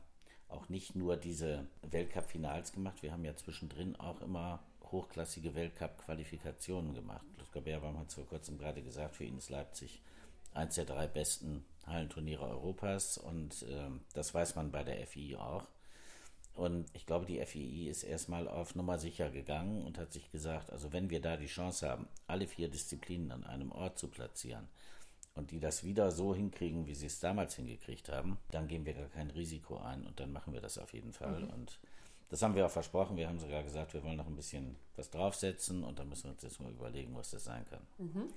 auch 0.47 0.69
nicht 0.69 0.95
nur 0.95 1.17
diese 1.17 1.65
Weltcup-Finals 1.81 2.73
gemacht, 2.73 3.01
wir 3.01 3.11
haben 3.11 3.25
ja 3.25 3.35
zwischendrin 3.35 3.95
auch 3.95 4.21
immer 4.21 4.63
hochklassige 4.91 5.55
Weltcup-Qualifikationen 5.55 6.93
gemacht. 6.93 7.25
Ludger 7.39 7.61
Beerbaum 7.61 7.97
hat 7.97 8.09
es 8.09 8.13
vor 8.13 8.27
kurzem 8.27 8.59
gerade 8.59 8.83
gesagt, 8.83 9.15
für 9.15 9.23
ihn 9.23 9.37
ist 9.37 9.49
Leipzig 9.49 10.01
eins 10.53 10.75
der 10.75 10.85
drei 10.85 11.07
besten 11.07 11.65
Hallenturniere 11.85 12.47
Europas 12.47 13.17
und 13.17 13.63
äh, 13.63 13.89
das 14.13 14.33
weiß 14.33 14.55
man 14.55 14.71
bei 14.71 14.83
der 14.83 15.05
FI 15.05 15.35
auch. 15.35 15.67
Und 16.55 16.85
ich 16.93 17.05
glaube, 17.05 17.25
die 17.25 17.45
FII 17.45 17.89
ist 17.89 18.03
erstmal 18.03 18.47
auf 18.47 18.75
Nummer 18.75 18.97
sicher 18.97 19.29
gegangen 19.29 19.83
und 19.83 19.97
hat 19.97 20.13
sich 20.13 20.31
gesagt, 20.31 20.71
also 20.71 20.93
wenn 20.93 21.09
wir 21.09 21.21
da 21.21 21.35
die 21.35 21.47
Chance 21.47 21.89
haben, 21.89 22.07
alle 22.27 22.47
vier 22.47 22.69
Disziplinen 22.69 23.31
an 23.31 23.43
einem 23.43 23.73
Ort 23.73 23.99
zu 23.99 24.07
platzieren 24.07 24.69
und 25.35 25.51
die 25.51 25.59
das 25.59 25.83
wieder 25.83 26.11
so 26.11 26.33
hinkriegen, 26.33 26.87
wie 26.87 26.95
sie 26.95 27.07
es 27.07 27.19
damals 27.19 27.55
hingekriegt 27.55 28.07
haben, 28.07 28.37
dann 28.51 28.69
gehen 28.69 28.85
wir 28.85 28.93
gar 28.93 29.09
kein 29.09 29.31
Risiko 29.31 29.77
ein 29.77 30.05
und 30.07 30.19
dann 30.21 30.31
machen 30.31 30.53
wir 30.53 30.61
das 30.61 30.77
auf 30.77 30.93
jeden 30.93 31.11
Fall. 31.11 31.41
Mhm. 31.41 31.49
Und 31.49 31.79
das 32.29 32.41
haben 32.41 32.55
wir 32.55 32.65
auch 32.65 32.71
versprochen. 32.71 33.17
Wir 33.17 33.27
haben 33.27 33.39
sogar 33.39 33.63
gesagt, 33.63 33.93
wir 33.93 34.03
wollen 34.03 34.17
noch 34.17 34.27
ein 34.27 34.37
bisschen 34.37 34.77
was 34.95 35.09
draufsetzen 35.09 35.83
und 35.83 35.99
dann 35.99 36.07
müssen 36.07 36.25
wir 36.25 36.31
uns 36.31 36.41
jetzt 36.41 36.61
mal 36.61 36.71
überlegen, 36.71 37.15
was 37.15 37.31
das 37.31 37.43
sein 37.43 37.65
kann. 37.69 37.81
Mhm. 37.97 38.29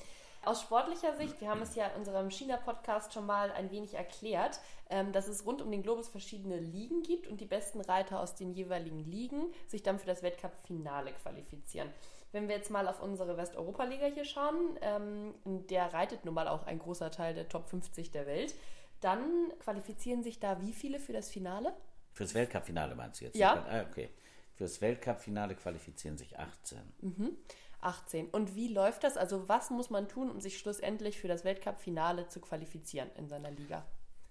Aus 0.49 0.63
sportlicher 0.63 1.15
Sicht, 1.15 1.43
wir 1.43 1.51
haben 1.51 1.61
es 1.61 1.75
ja 1.75 1.89
in 1.89 1.99
unserem 1.99 2.31
China-Podcast 2.31 3.13
schon 3.13 3.27
mal 3.27 3.53
ein 3.53 3.71
wenig 3.71 3.93
erklärt, 3.93 4.61
ähm, 4.89 5.13
dass 5.13 5.29
es 5.29 5.45
rund 5.45 5.61
um 5.61 5.71
den 5.71 5.83
Globus 5.83 6.09
verschiedene 6.09 6.57
Ligen 6.57 7.03
gibt 7.03 7.27
und 7.27 7.43
die 7.43 7.45
besten 7.45 7.83
Reiter 7.83 8.19
aus 8.19 8.35
den 8.35 8.55
jeweiligen 8.55 9.01
Ligen 9.01 9.53
sich 9.67 9.83
dann 9.83 9.99
für 9.99 10.07
das 10.07 10.23
Weltcup-Finale 10.23 11.13
qualifizieren. 11.13 11.91
Wenn 12.33 12.49
wir 12.49 12.57
jetzt 12.57 12.71
mal 12.71 12.89
auf 12.89 13.03
unsere 13.03 13.37
Westeuropa-Liga 13.37 14.07
hier 14.07 14.25
schauen, 14.25 14.79
ähm, 14.81 15.35
der 15.45 15.93
reitet 15.93 16.25
nun 16.25 16.33
mal 16.33 16.49
auch 16.49 16.67
ein 16.67 16.79
großer 16.79 17.11
Teil 17.11 17.35
der 17.35 17.51
Top 17.51 17.69
50 17.69 18.11
der 18.11 18.25
Welt, 18.25 18.55
dann 19.03 19.53
qualifizieren 19.59 20.23
sich 20.23 20.41
da 20.41 20.63
wie 20.63 20.73
viele 20.73 20.99
für 20.99 21.13
das 21.13 21.29
Finale? 21.29 21.75
Fürs 22.15 22.33
Weltcup-Finale 22.33 22.95
meinst 22.95 23.21
du 23.21 23.27
jetzt? 23.27 23.37
Ja. 23.37 23.67
Ah, 23.69 23.83
okay. 23.83 24.09
Fürs 24.55 24.81
Weltcup-Finale 24.81 25.57
qualifizieren 25.57 26.17
sich 26.17 26.39
18. 26.39 26.79
Mhm. 27.03 27.37
18. 27.81 28.29
Und 28.31 28.55
wie 28.55 28.69
läuft 28.69 29.05
das? 29.05 29.17
Also 29.17 29.49
was 29.49 29.71
muss 29.71 29.91
man 29.91 30.09
tun, 30.09 30.31
um 30.31 30.41
sich 30.41 30.59
schlussendlich 30.59 31.19
für 31.19 31.29
das 31.29 31.45
Weltcup-Finale 31.45 32.29
zu 32.29 32.41
qualifizieren 32.41 33.11
in 33.17 33.29
seiner 33.29 33.51
Liga? 33.51 33.87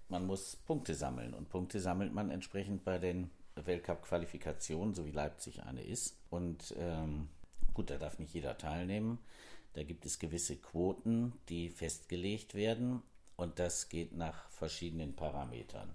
Man 0.08 0.26
muss 0.26 0.56
Punkte 0.56 0.94
sammeln 0.94 1.34
und 1.34 1.48
Punkte 1.48 1.80
sammelt 1.80 2.12
man 2.12 2.30
entsprechend 2.30 2.84
bei 2.84 2.98
den 2.98 3.30
Weltcup-Qualifikationen, 3.56 4.94
so 4.94 5.04
wie 5.04 5.10
Leipzig 5.10 5.62
eine 5.64 5.82
ist. 5.82 6.16
Und 6.30 6.74
ähm, 6.78 7.28
gut, 7.74 7.90
da 7.90 7.98
darf 7.98 8.18
nicht 8.18 8.32
jeder 8.32 8.56
teilnehmen. 8.56 9.18
Da 9.74 9.82
gibt 9.82 10.06
es 10.06 10.18
gewisse 10.18 10.56
Quoten, 10.56 11.32
die 11.48 11.68
festgelegt 11.68 12.54
werden 12.54 13.02
und 13.36 13.58
das 13.58 13.88
geht 13.88 14.12
nach 14.12 14.48
verschiedenen 14.50 15.14
Parametern. 15.14 15.94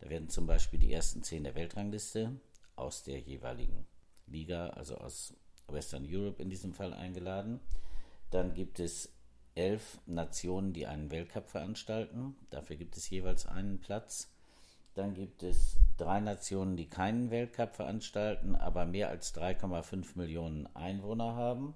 Da 0.00 0.10
werden 0.10 0.28
zum 0.28 0.46
Beispiel 0.46 0.78
die 0.78 0.92
ersten 0.92 1.22
zehn 1.22 1.44
der 1.44 1.54
Weltrangliste 1.54 2.38
aus 2.76 3.04
der 3.04 3.20
jeweiligen 3.20 3.86
Liga, 4.26 4.68
also 4.70 4.96
aus 4.98 5.34
Western 5.68 6.06
Europe 6.08 6.42
in 6.42 6.50
diesem 6.50 6.72
Fall 6.72 6.92
eingeladen. 6.92 7.60
Dann 8.30 8.54
gibt 8.54 8.80
es 8.80 9.12
elf 9.54 9.98
Nationen, 10.06 10.72
die 10.72 10.86
einen 10.86 11.10
Weltcup 11.10 11.48
veranstalten. 11.48 12.36
Dafür 12.50 12.76
gibt 12.76 12.96
es 12.96 13.08
jeweils 13.10 13.46
einen 13.46 13.80
Platz. 13.80 14.30
Dann 14.94 15.14
gibt 15.14 15.42
es 15.42 15.76
drei 15.96 16.20
Nationen, 16.20 16.76
die 16.76 16.88
keinen 16.88 17.30
Weltcup 17.30 17.74
veranstalten, 17.74 18.54
aber 18.54 18.86
mehr 18.86 19.08
als 19.08 19.34
3,5 19.34 20.16
Millionen 20.16 20.66
Einwohner 20.74 21.34
haben. 21.34 21.74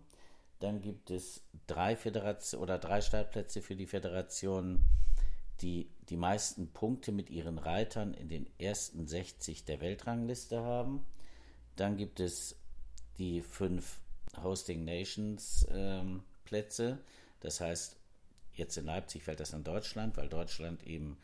Dann 0.61 0.81
gibt 0.81 1.11
es 1.11 1.43
drei 1.67 1.97
Föderation 1.97 2.61
oder 2.61 2.79
drei 2.79 3.01
Startplätze 3.01 3.63
für 3.63 3.77
die 3.77 3.87
Föderationen, 3.87 4.85
die 5.61 5.91
die 6.09 6.17
meisten 6.17 6.73
Punkte 6.73 7.13
mit 7.13 7.31
ihren 7.31 7.59
Reitern 7.59 8.15
in 8.15 8.29
den 8.29 8.49
ersten 8.59 9.07
60 9.07 9.65
der 9.65 9.81
Weltrangliste 9.81 10.63
haben. 10.63 11.05
Dann 11.77 11.97
gibt 11.97 12.21
es 12.21 12.57
die 13.19 13.43
fünf 13.43 14.01
Hosting 14.43 14.85
Nations 14.85 15.67
ähm, 15.71 16.23
Plätze. 16.45 16.99
Das 17.41 17.61
heißt, 17.61 17.97
jetzt 18.55 18.77
in 18.77 18.87
Leipzig 18.87 19.25
fällt 19.25 19.41
das 19.41 19.55
an 19.55 19.65
Deutschland, 19.65 20.17
weil 20.17 20.29
Deutschland 20.29 20.87
eben 20.87 21.19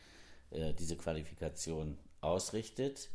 äh, 0.51 0.73
diese 0.75 0.97
Qualifikation 0.97 1.99
ausrichtet. 2.21 3.11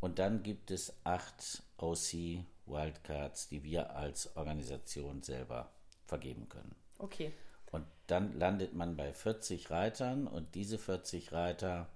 Und 0.00 0.18
dann 0.18 0.42
gibt 0.42 0.70
es 0.70 0.92
acht 1.04 1.62
OC 1.78 2.44
Wildcards, 2.66 3.48
die 3.48 3.62
wir 3.62 3.94
als 3.96 4.36
Organisation 4.36 5.22
selber 5.22 5.70
vergeben 6.04 6.48
können. 6.48 6.74
Okay. 6.98 7.32
Und 7.72 7.86
dann 8.06 8.38
landet 8.38 8.74
man 8.74 8.96
bei 8.96 9.12
40 9.12 9.70
Reitern 9.70 10.26
und 10.26 10.54
diese 10.54 10.78
40 10.78 11.32
Reiter 11.32 11.88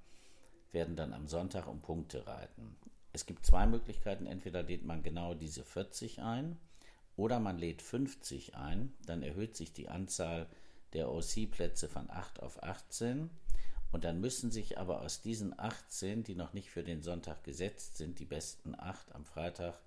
werden 0.73 0.97
dann 0.97 1.13
am 1.13 1.27
Sonntag 1.27 1.67
um 1.67 1.81
Punkte 1.81 2.27
reiten. 2.27 2.77
Es 3.13 3.27
gibt 3.27 3.45
zwei 3.45 3.67
Möglichkeiten. 3.67 4.27
Entweder 4.27 4.63
lädt 4.63 4.85
man 4.85 5.03
genau 5.03 5.35
diese 5.35 5.65
40 5.65 6.23
ein 6.23 6.59
oder 7.17 7.41
man 7.41 7.59
lädt 7.59 7.83
50 7.83 8.57
ein. 8.57 8.93
Dann 9.07 9.23
erhöht 9.23 9.57
sich 9.57 9.73
die 9.73 9.89
Anzahl 9.89 10.47
der 10.93 11.11
OC-Plätze 11.11 11.89
von 11.89 12.11
8 12.11 12.43
auf 12.43 12.63
18. 12.63 13.31
Und 13.93 14.05
dann 14.05 14.21
müssen 14.21 14.51
sich 14.51 14.79
aber 14.79 15.03
aus 15.03 15.21
diesen 15.21 15.59
18, 15.59 16.23
die 16.23 16.37
noch 16.37 16.53
nicht 16.53 16.71
für 16.71 16.85
den 16.85 17.03
Sonntag 17.03 17.43
gesetzt 17.43 17.97
sind, 17.97 18.21
die 18.21 18.25
besten 18.25 18.75
8 18.79 19.15
am 19.15 19.25
Freitag 19.25 19.79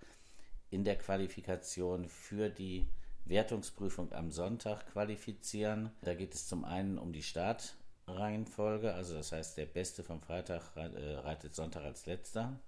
in 0.70 0.84
der 0.84 0.98
Qualifikation 0.98 2.10
für 2.10 2.50
die 2.50 2.86
Wertungsprüfung 3.26 4.12
am 4.12 4.32
Sonntag 4.32 4.88
qualifizieren. 4.92 5.92
Da 6.02 6.16
geht 6.16 6.34
es 6.34 6.48
zum 6.48 6.66
einen 6.66 6.98
um 6.98 7.14
die 7.14 7.24
Startreihenfolge, 7.24 8.94
also 8.94 9.14
das 9.14 9.32
heißt, 9.32 9.58
der 9.58 9.68
Beste 9.68 10.04
vom 10.04 10.20
Freitag 10.20 10.76
äh, 10.76 11.16
reitet 11.16 11.56
Sonntag 11.56 11.84
als 11.84 12.06
letzter 12.06 12.60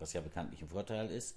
was 0.00 0.12
ja 0.12 0.20
bekanntlich 0.20 0.62
ein 0.62 0.68
Vorteil 0.68 1.10
ist. 1.10 1.36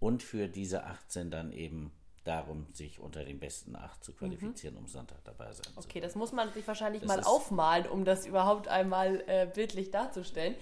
Und 0.00 0.22
für 0.22 0.48
diese 0.48 0.84
18 0.84 1.30
dann 1.30 1.52
eben 1.52 1.92
darum, 2.24 2.66
sich 2.72 3.00
unter 3.00 3.24
den 3.24 3.38
besten 3.38 3.76
8 3.76 4.02
zu 4.02 4.12
qualifizieren, 4.12 4.74
mhm. 4.74 4.82
um 4.82 4.86
Sonntag 4.88 5.22
dabei 5.24 5.52
sein 5.52 5.66
okay, 5.66 5.80
zu 5.82 5.88
Okay, 5.88 6.00
das 6.00 6.14
muss 6.14 6.32
man 6.32 6.52
sich 6.52 6.66
wahrscheinlich 6.66 7.02
das 7.02 7.08
mal 7.08 7.22
aufmalen, 7.22 7.86
um 7.86 8.04
das 8.04 8.26
überhaupt 8.26 8.68
einmal 8.68 9.22
äh, 9.26 9.46
bildlich 9.46 9.90
darzustellen. 9.90 10.54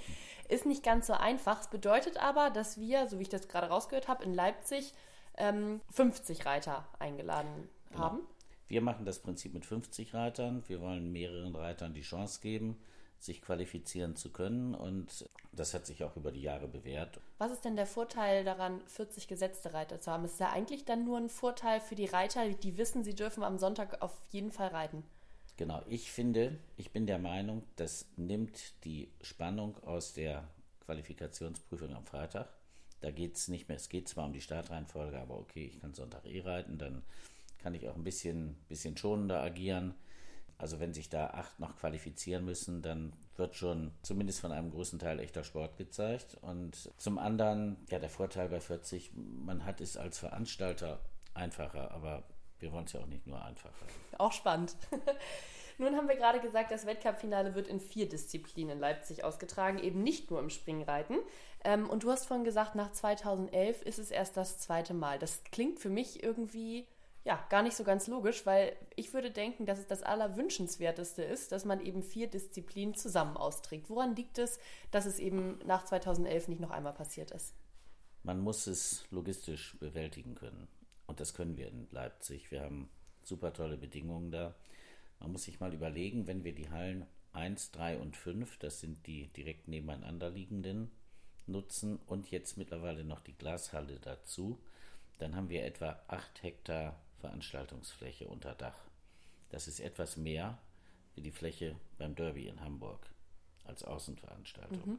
Ist 0.48 0.66
nicht 0.66 0.82
ganz 0.82 1.06
so 1.06 1.14
einfach. 1.14 1.60
Es 1.60 1.68
bedeutet 1.68 2.18
aber, 2.18 2.50
dass 2.50 2.78
wir, 2.78 3.08
so 3.08 3.18
wie 3.18 3.22
ich 3.22 3.28
das 3.28 3.48
gerade 3.48 3.68
rausgehört 3.68 4.08
habe, 4.08 4.24
in 4.24 4.34
Leipzig 4.34 4.92
ähm, 5.38 5.80
50 5.90 6.44
Reiter 6.44 6.86
eingeladen 6.98 7.68
genau. 7.90 8.00
haben. 8.02 8.20
Wir 8.68 8.80
machen 8.80 9.04
das 9.04 9.18
Prinzip 9.18 9.54
mit 9.54 9.64
50 9.64 10.14
Reitern. 10.14 10.62
Wir 10.66 10.80
wollen 10.80 11.12
mehreren 11.12 11.54
Reitern 11.54 11.94
die 11.94 12.02
Chance 12.02 12.40
geben, 12.40 12.78
sich 13.22 13.42
qualifizieren 13.42 14.16
zu 14.16 14.30
können. 14.30 14.74
Und 14.74 15.28
das 15.52 15.74
hat 15.74 15.86
sich 15.86 16.04
auch 16.04 16.16
über 16.16 16.32
die 16.32 16.42
Jahre 16.42 16.68
bewährt. 16.68 17.20
Was 17.38 17.52
ist 17.52 17.64
denn 17.64 17.76
der 17.76 17.86
Vorteil 17.86 18.44
daran, 18.44 18.80
40 18.86 19.28
gesetzte 19.28 19.74
Reiter 19.74 20.00
zu 20.00 20.10
haben? 20.10 20.24
Ist 20.24 20.40
ja 20.40 20.50
eigentlich 20.50 20.84
dann 20.84 21.04
nur 21.04 21.18
ein 21.18 21.28
Vorteil 21.28 21.80
für 21.80 21.94
die 21.94 22.06
Reiter, 22.06 22.48
die 22.48 22.76
wissen, 22.76 23.04
sie 23.04 23.14
dürfen 23.14 23.42
am 23.42 23.58
Sonntag 23.58 24.02
auf 24.02 24.20
jeden 24.30 24.50
Fall 24.50 24.68
reiten. 24.68 25.04
Genau, 25.56 25.82
ich 25.86 26.10
finde, 26.10 26.58
ich 26.76 26.92
bin 26.92 27.06
der 27.06 27.18
Meinung, 27.18 27.62
das 27.76 28.06
nimmt 28.16 28.84
die 28.84 29.12
Spannung 29.20 29.76
aus 29.84 30.14
der 30.14 30.48
Qualifikationsprüfung 30.86 31.94
am 31.94 32.06
Freitag. 32.06 32.48
Da 33.00 33.10
geht 33.10 33.36
es 33.36 33.48
nicht 33.48 33.68
mehr, 33.68 33.76
es 33.76 33.88
geht 33.88 34.08
zwar 34.08 34.26
um 34.26 34.32
die 34.32 34.40
Startreihenfolge, 34.40 35.18
aber 35.18 35.38
okay, 35.38 35.66
ich 35.66 35.80
kann 35.80 35.92
Sonntag 35.92 36.24
eh 36.24 36.40
reiten, 36.40 36.78
dann 36.78 37.02
kann 37.58 37.74
ich 37.74 37.88
auch 37.88 37.96
ein 37.96 38.04
bisschen, 38.04 38.56
bisschen 38.68 38.96
schonender 38.96 39.42
agieren. 39.42 39.94
Also 40.62 40.78
wenn 40.78 40.94
sich 40.94 41.08
da 41.08 41.26
acht 41.26 41.58
noch 41.58 41.76
qualifizieren 41.76 42.44
müssen, 42.44 42.82
dann 42.82 43.12
wird 43.36 43.56
schon 43.56 43.90
zumindest 44.02 44.40
von 44.40 44.52
einem 44.52 44.70
großen 44.70 45.00
Teil 45.00 45.18
echter 45.18 45.42
Sport 45.42 45.76
gezeigt. 45.76 46.38
Und 46.40 46.92
zum 46.98 47.18
anderen, 47.18 47.84
ja, 47.90 47.98
der 47.98 48.08
Vorteil 48.08 48.48
bei 48.48 48.60
40, 48.60 49.10
man 49.16 49.64
hat 49.64 49.80
es 49.80 49.96
als 49.96 50.20
Veranstalter 50.20 51.00
einfacher, 51.34 51.90
aber 51.90 52.22
wir 52.60 52.70
wollen 52.70 52.84
es 52.84 52.92
ja 52.92 53.00
auch 53.00 53.06
nicht 53.06 53.26
nur 53.26 53.44
einfacher. 53.44 53.74
Auch 54.18 54.30
spannend. 54.30 54.76
Nun 55.78 55.96
haben 55.96 56.06
wir 56.06 56.14
gerade 56.14 56.38
gesagt, 56.38 56.70
das 56.70 56.86
Weltcup-Finale 56.86 57.56
wird 57.56 57.66
in 57.66 57.80
vier 57.80 58.08
Disziplinen 58.08 58.74
in 58.74 58.78
Leipzig 58.78 59.24
ausgetragen, 59.24 59.80
eben 59.80 60.04
nicht 60.04 60.30
nur 60.30 60.38
im 60.38 60.48
Springreiten. 60.48 61.18
Ähm, 61.64 61.90
und 61.90 62.04
du 62.04 62.10
hast 62.12 62.26
vorhin 62.26 62.44
gesagt, 62.44 62.76
nach 62.76 62.92
2011 62.92 63.82
ist 63.82 63.98
es 63.98 64.12
erst 64.12 64.36
das 64.36 64.58
zweite 64.58 64.94
Mal. 64.94 65.18
Das 65.18 65.42
klingt 65.50 65.80
für 65.80 65.90
mich 65.90 66.22
irgendwie 66.22 66.86
ja, 67.24 67.44
gar 67.50 67.62
nicht 67.62 67.76
so 67.76 67.84
ganz 67.84 68.08
logisch, 68.08 68.46
weil 68.46 68.76
ich 68.96 69.14
würde 69.14 69.30
denken, 69.30 69.64
dass 69.64 69.78
es 69.78 69.86
das 69.86 70.02
Allerwünschenswerteste 70.02 71.22
ist, 71.22 71.52
dass 71.52 71.64
man 71.64 71.80
eben 71.80 72.02
vier 72.02 72.26
Disziplinen 72.26 72.94
zusammen 72.94 73.36
austrägt. 73.36 73.88
Woran 73.88 74.16
liegt 74.16 74.38
es, 74.38 74.58
dass 74.90 75.06
es 75.06 75.20
eben 75.20 75.58
nach 75.64 75.84
2011 75.84 76.48
nicht 76.48 76.60
noch 76.60 76.70
einmal 76.70 76.94
passiert 76.94 77.30
ist? 77.30 77.54
Man 78.24 78.40
muss 78.40 78.66
es 78.66 79.04
logistisch 79.10 79.76
bewältigen 79.78 80.34
können. 80.34 80.68
Und 81.06 81.20
das 81.20 81.34
können 81.34 81.56
wir 81.56 81.68
in 81.68 81.88
Leipzig. 81.90 82.50
Wir 82.50 82.62
haben 82.62 82.88
super 83.22 83.52
tolle 83.52 83.76
Bedingungen 83.76 84.30
da. 84.30 84.54
Man 85.20 85.32
muss 85.32 85.44
sich 85.44 85.60
mal 85.60 85.72
überlegen, 85.72 86.26
wenn 86.26 86.42
wir 86.42 86.54
die 86.54 86.70
Hallen 86.70 87.06
1, 87.32 87.70
3 87.70 87.98
und 87.98 88.16
5, 88.16 88.58
das 88.58 88.80
sind 88.80 89.06
die 89.06 89.28
direkt 89.28 89.68
nebeneinander 89.68 90.30
liegenden, 90.30 90.90
nutzen 91.46 91.98
und 92.06 92.30
jetzt 92.30 92.56
mittlerweile 92.56 93.04
noch 93.04 93.20
die 93.20 93.36
Glashalle 93.36 93.98
dazu, 94.00 94.60
dann 95.18 95.36
haben 95.36 95.48
wir 95.48 95.64
etwa 95.64 96.00
8 96.08 96.42
Hektar 96.42 97.00
Veranstaltungsfläche 97.22 98.28
unter 98.28 98.54
Dach. 98.54 98.78
Das 99.48 99.68
ist 99.68 99.80
etwas 99.80 100.16
mehr 100.16 100.58
wie 101.14 101.22
die 101.22 101.30
Fläche 101.30 101.76
beim 101.98 102.14
Derby 102.14 102.48
in 102.48 102.60
Hamburg 102.60 103.06
als 103.64 103.84
Außenveranstaltung. 103.84 104.82
Mhm. 104.84 104.98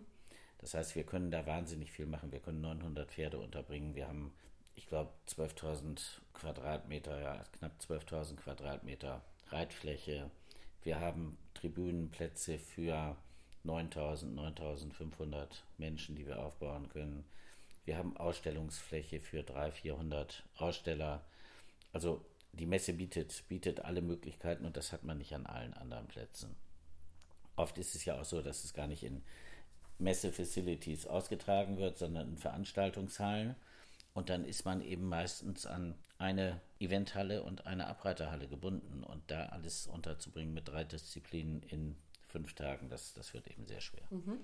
Das 0.59 0.73
heißt, 0.73 0.95
wir 0.95 1.03
können 1.03 1.29
da 1.29 1.45
wahnsinnig 1.45 1.91
viel 1.91 2.05
machen. 2.05 2.31
Wir 2.31 2.39
können 2.39 2.61
900 2.61 3.11
Pferde 3.11 3.37
unterbringen. 3.39 3.95
Wir 3.95 4.07
haben, 4.07 4.33
ich 4.75 4.87
glaube, 4.87 5.11
12.000 5.27 6.01
Quadratmeter, 6.33 7.21
ja, 7.21 7.43
knapp 7.57 7.73
12.000 7.81 8.37
Quadratmeter 8.37 9.21
Reitfläche. 9.49 10.31
Wir 10.83 10.99
haben 10.99 11.37
Tribünenplätze 11.53 12.57
für 12.57 13.17
9000, 13.63 14.35
9500 14.35 15.63
Menschen, 15.77 16.15
die 16.15 16.25
wir 16.25 16.41
aufbauen 16.41 16.87
können. 16.89 17.25
Wir 17.85 17.97
haben 17.97 18.15
Ausstellungsfläche 18.15 19.19
für 19.19 19.43
300, 19.43 19.73
400 19.73 20.43
Aussteller. 20.57 21.25
Also 21.93 22.25
die 22.51 22.65
Messe 22.65 22.93
bietet, 22.93 23.43
bietet 23.47 23.79
alle 23.79 24.01
Möglichkeiten 24.01 24.65
und 24.65 24.75
das 24.75 24.91
hat 24.91 25.03
man 25.03 25.17
nicht 25.17 25.33
an 25.33 25.45
allen 25.45 25.73
anderen 25.73 26.07
Plätzen. 26.07 26.55
Oft 27.55 27.77
ist 27.77 27.95
es 27.95 28.05
ja 28.05 28.19
auch 28.19 28.25
so, 28.25 28.41
dass 28.41 28.63
es 28.63 28.73
gar 28.73 28.87
nicht 28.87 29.03
in 29.03 29.23
Messe-Facilities 29.99 31.07
ausgetragen 31.07 31.77
wird, 31.77 31.97
sondern 31.97 32.29
in 32.29 32.37
Veranstaltungshallen. 32.37 33.55
Und 34.13 34.29
dann 34.29 34.45
ist 34.45 34.65
man 34.65 34.81
eben 34.81 35.07
meistens 35.07 35.65
an 35.65 35.95
eine 36.17 36.61
Eventhalle 36.79 37.43
und 37.43 37.65
eine 37.65 37.87
Abreiterhalle 37.87 38.47
gebunden. 38.47 39.03
Und 39.03 39.23
da 39.29 39.47
alles 39.47 39.87
unterzubringen 39.87 40.53
mit 40.53 40.67
drei 40.67 40.83
Disziplinen 40.83 41.63
in 41.63 41.95
fünf 42.27 42.53
Tagen, 42.53 42.89
das, 42.89 43.13
das 43.13 43.33
wird 43.33 43.47
eben 43.47 43.65
sehr 43.65 43.81
schwer. 43.81 44.03
Mhm. 44.09 44.39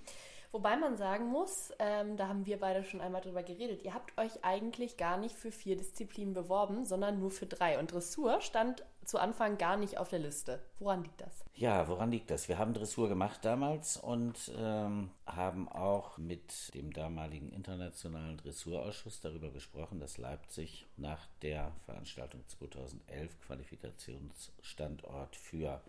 Wobei 0.51 0.75
man 0.77 0.97
sagen 0.97 1.27
muss, 1.27 1.71
ähm, 1.77 2.17
da 2.17 2.27
haben 2.27 2.47
wir 2.47 2.59
beide 2.59 2.83
schon 2.83 3.01
einmal 3.01 3.21
drüber 3.21 3.43
geredet, 3.43 3.83
ihr 3.83 3.93
habt 3.93 4.17
euch 4.17 4.43
eigentlich 4.43 4.97
gar 4.97 5.17
nicht 5.17 5.35
für 5.35 5.51
vier 5.51 5.77
Disziplinen 5.77 6.33
beworben, 6.33 6.85
sondern 6.85 7.19
nur 7.19 7.29
für 7.29 7.45
drei. 7.45 7.77
Und 7.77 7.91
Dressur 7.91 8.41
stand 8.41 8.83
zu 9.05 9.19
Anfang 9.19 9.57
gar 9.57 9.77
nicht 9.77 9.97
auf 9.97 10.09
der 10.09 10.19
Liste. 10.19 10.59
Woran 10.79 11.03
liegt 11.03 11.21
das? 11.21 11.45
Ja, 11.53 11.87
woran 11.87 12.11
liegt 12.11 12.31
das? 12.31 12.47
Wir 12.47 12.57
haben 12.57 12.73
Dressur 12.73 13.09
gemacht 13.09 13.39
damals 13.43 13.97
und 13.97 14.51
ähm, 14.57 15.11
haben 15.25 15.69
auch 15.69 16.17
mit 16.17 16.73
dem 16.73 16.93
damaligen 16.93 17.51
internationalen 17.51 18.37
Dressurausschuss 18.37 19.19
darüber 19.19 19.51
gesprochen, 19.51 19.99
dass 19.99 20.17
Leipzig 20.17 20.87
nach 20.97 21.27
der 21.41 21.71
Veranstaltung 21.85 22.43
2011 22.47 23.39
Qualifikationsstandort 23.41 25.35
für 25.35 25.81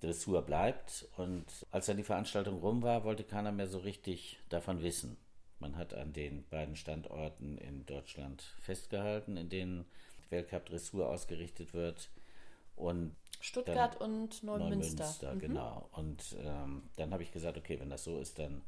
Dressur 0.00 0.42
bleibt. 0.42 1.08
Und 1.16 1.46
als 1.70 1.86
dann 1.86 1.96
die 1.96 2.02
Veranstaltung 2.02 2.60
rum 2.60 2.82
war, 2.82 3.04
wollte 3.04 3.24
keiner 3.24 3.52
mehr 3.52 3.66
so 3.66 3.78
richtig 3.78 4.38
davon 4.48 4.82
wissen. 4.82 5.16
Man 5.58 5.76
hat 5.76 5.94
an 5.94 6.12
den 6.12 6.44
beiden 6.50 6.76
Standorten 6.76 7.58
in 7.58 7.86
Deutschland 7.86 8.42
festgehalten, 8.60 9.36
in 9.36 9.48
denen 9.48 9.86
Weltcup 10.30 10.66
Dressur 10.66 11.08
ausgerichtet 11.08 11.72
wird. 11.74 12.10
Und 12.76 13.14
Stuttgart 13.40 14.00
und 14.00 14.42
Neumünster. 14.42 15.04
Neumünster 15.04 15.34
mhm. 15.34 15.38
genau. 15.38 15.88
Und 15.92 16.36
ähm, 16.40 16.82
dann 16.96 17.12
habe 17.12 17.22
ich 17.22 17.32
gesagt, 17.32 17.56
okay, 17.56 17.78
wenn 17.78 17.90
das 17.90 18.04
so 18.04 18.18
ist, 18.18 18.38
dann 18.38 18.62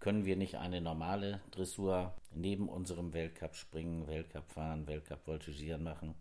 können 0.00 0.24
wir 0.24 0.36
nicht 0.36 0.56
eine 0.56 0.80
normale 0.80 1.40
Dressur 1.50 2.14
neben 2.32 2.68
unserem 2.68 3.12
Weltcup 3.12 3.54
springen, 3.54 4.06
Weltcup 4.06 4.48
fahren, 4.50 4.86
Weltcup 4.86 5.22
voltigieren 5.24 5.82
machen. 5.82 6.14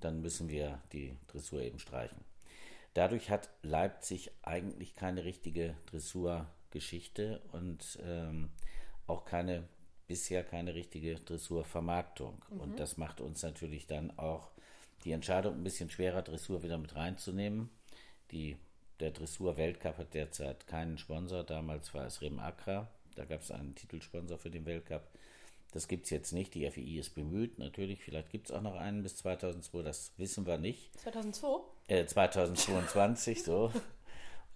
Dann 0.00 0.20
müssen 0.20 0.48
wir 0.48 0.80
die 0.92 1.16
Dressur 1.26 1.62
eben 1.62 1.78
streichen. 1.78 2.24
Dadurch 2.94 3.30
hat 3.30 3.50
Leipzig 3.62 4.30
eigentlich 4.42 4.94
keine 4.94 5.24
richtige 5.24 5.76
Dressurgeschichte 5.86 7.40
und 7.52 7.98
ähm, 8.02 8.50
auch 9.06 9.24
keine 9.24 9.68
bisher 10.08 10.42
keine 10.42 10.74
richtige 10.74 11.16
Dressurvermarktung. 11.16 12.42
Mhm. 12.50 12.60
Und 12.60 12.80
das 12.80 12.96
macht 12.96 13.20
uns 13.20 13.42
natürlich 13.42 13.86
dann 13.86 14.18
auch 14.18 14.50
die 15.04 15.12
Entscheidung 15.12 15.54
ein 15.54 15.62
bisschen 15.62 15.90
schwerer, 15.90 16.22
Dressur 16.22 16.64
wieder 16.64 16.78
mit 16.78 16.96
reinzunehmen. 16.96 17.70
Die, 18.32 18.56
der 18.98 19.12
Dressur-Weltcup 19.12 19.98
hat 19.98 20.14
derzeit 20.14 20.66
keinen 20.66 20.98
Sponsor. 20.98 21.44
Damals 21.44 21.94
war 21.94 22.06
es 22.06 22.20
Rem 22.20 22.40
Acra. 22.40 22.88
Da 23.14 23.24
gab 23.24 23.42
es 23.42 23.50
einen 23.50 23.74
Titelsponsor 23.74 24.38
für 24.38 24.50
den 24.50 24.66
Weltcup. 24.66 25.08
Das 25.72 25.86
gibt 25.86 26.04
es 26.04 26.10
jetzt 26.10 26.32
nicht. 26.32 26.54
Die 26.54 26.68
FII 26.68 26.98
ist 26.98 27.14
bemüht, 27.14 27.58
natürlich. 27.58 28.02
Vielleicht 28.02 28.30
gibt 28.30 28.48
es 28.48 28.56
auch 28.56 28.62
noch 28.62 28.74
einen 28.74 29.02
bis 29.02 29.16
2002, 29.16 29.82
das 29.82 30.12
wissen 30.16 30.46
wir 30.46 30.58
nicht. 30.58 30.98
2002? 31.00 31.60
Äh, 31.88 32.06
2022, 32.06 33.42
so. 33.42 33.72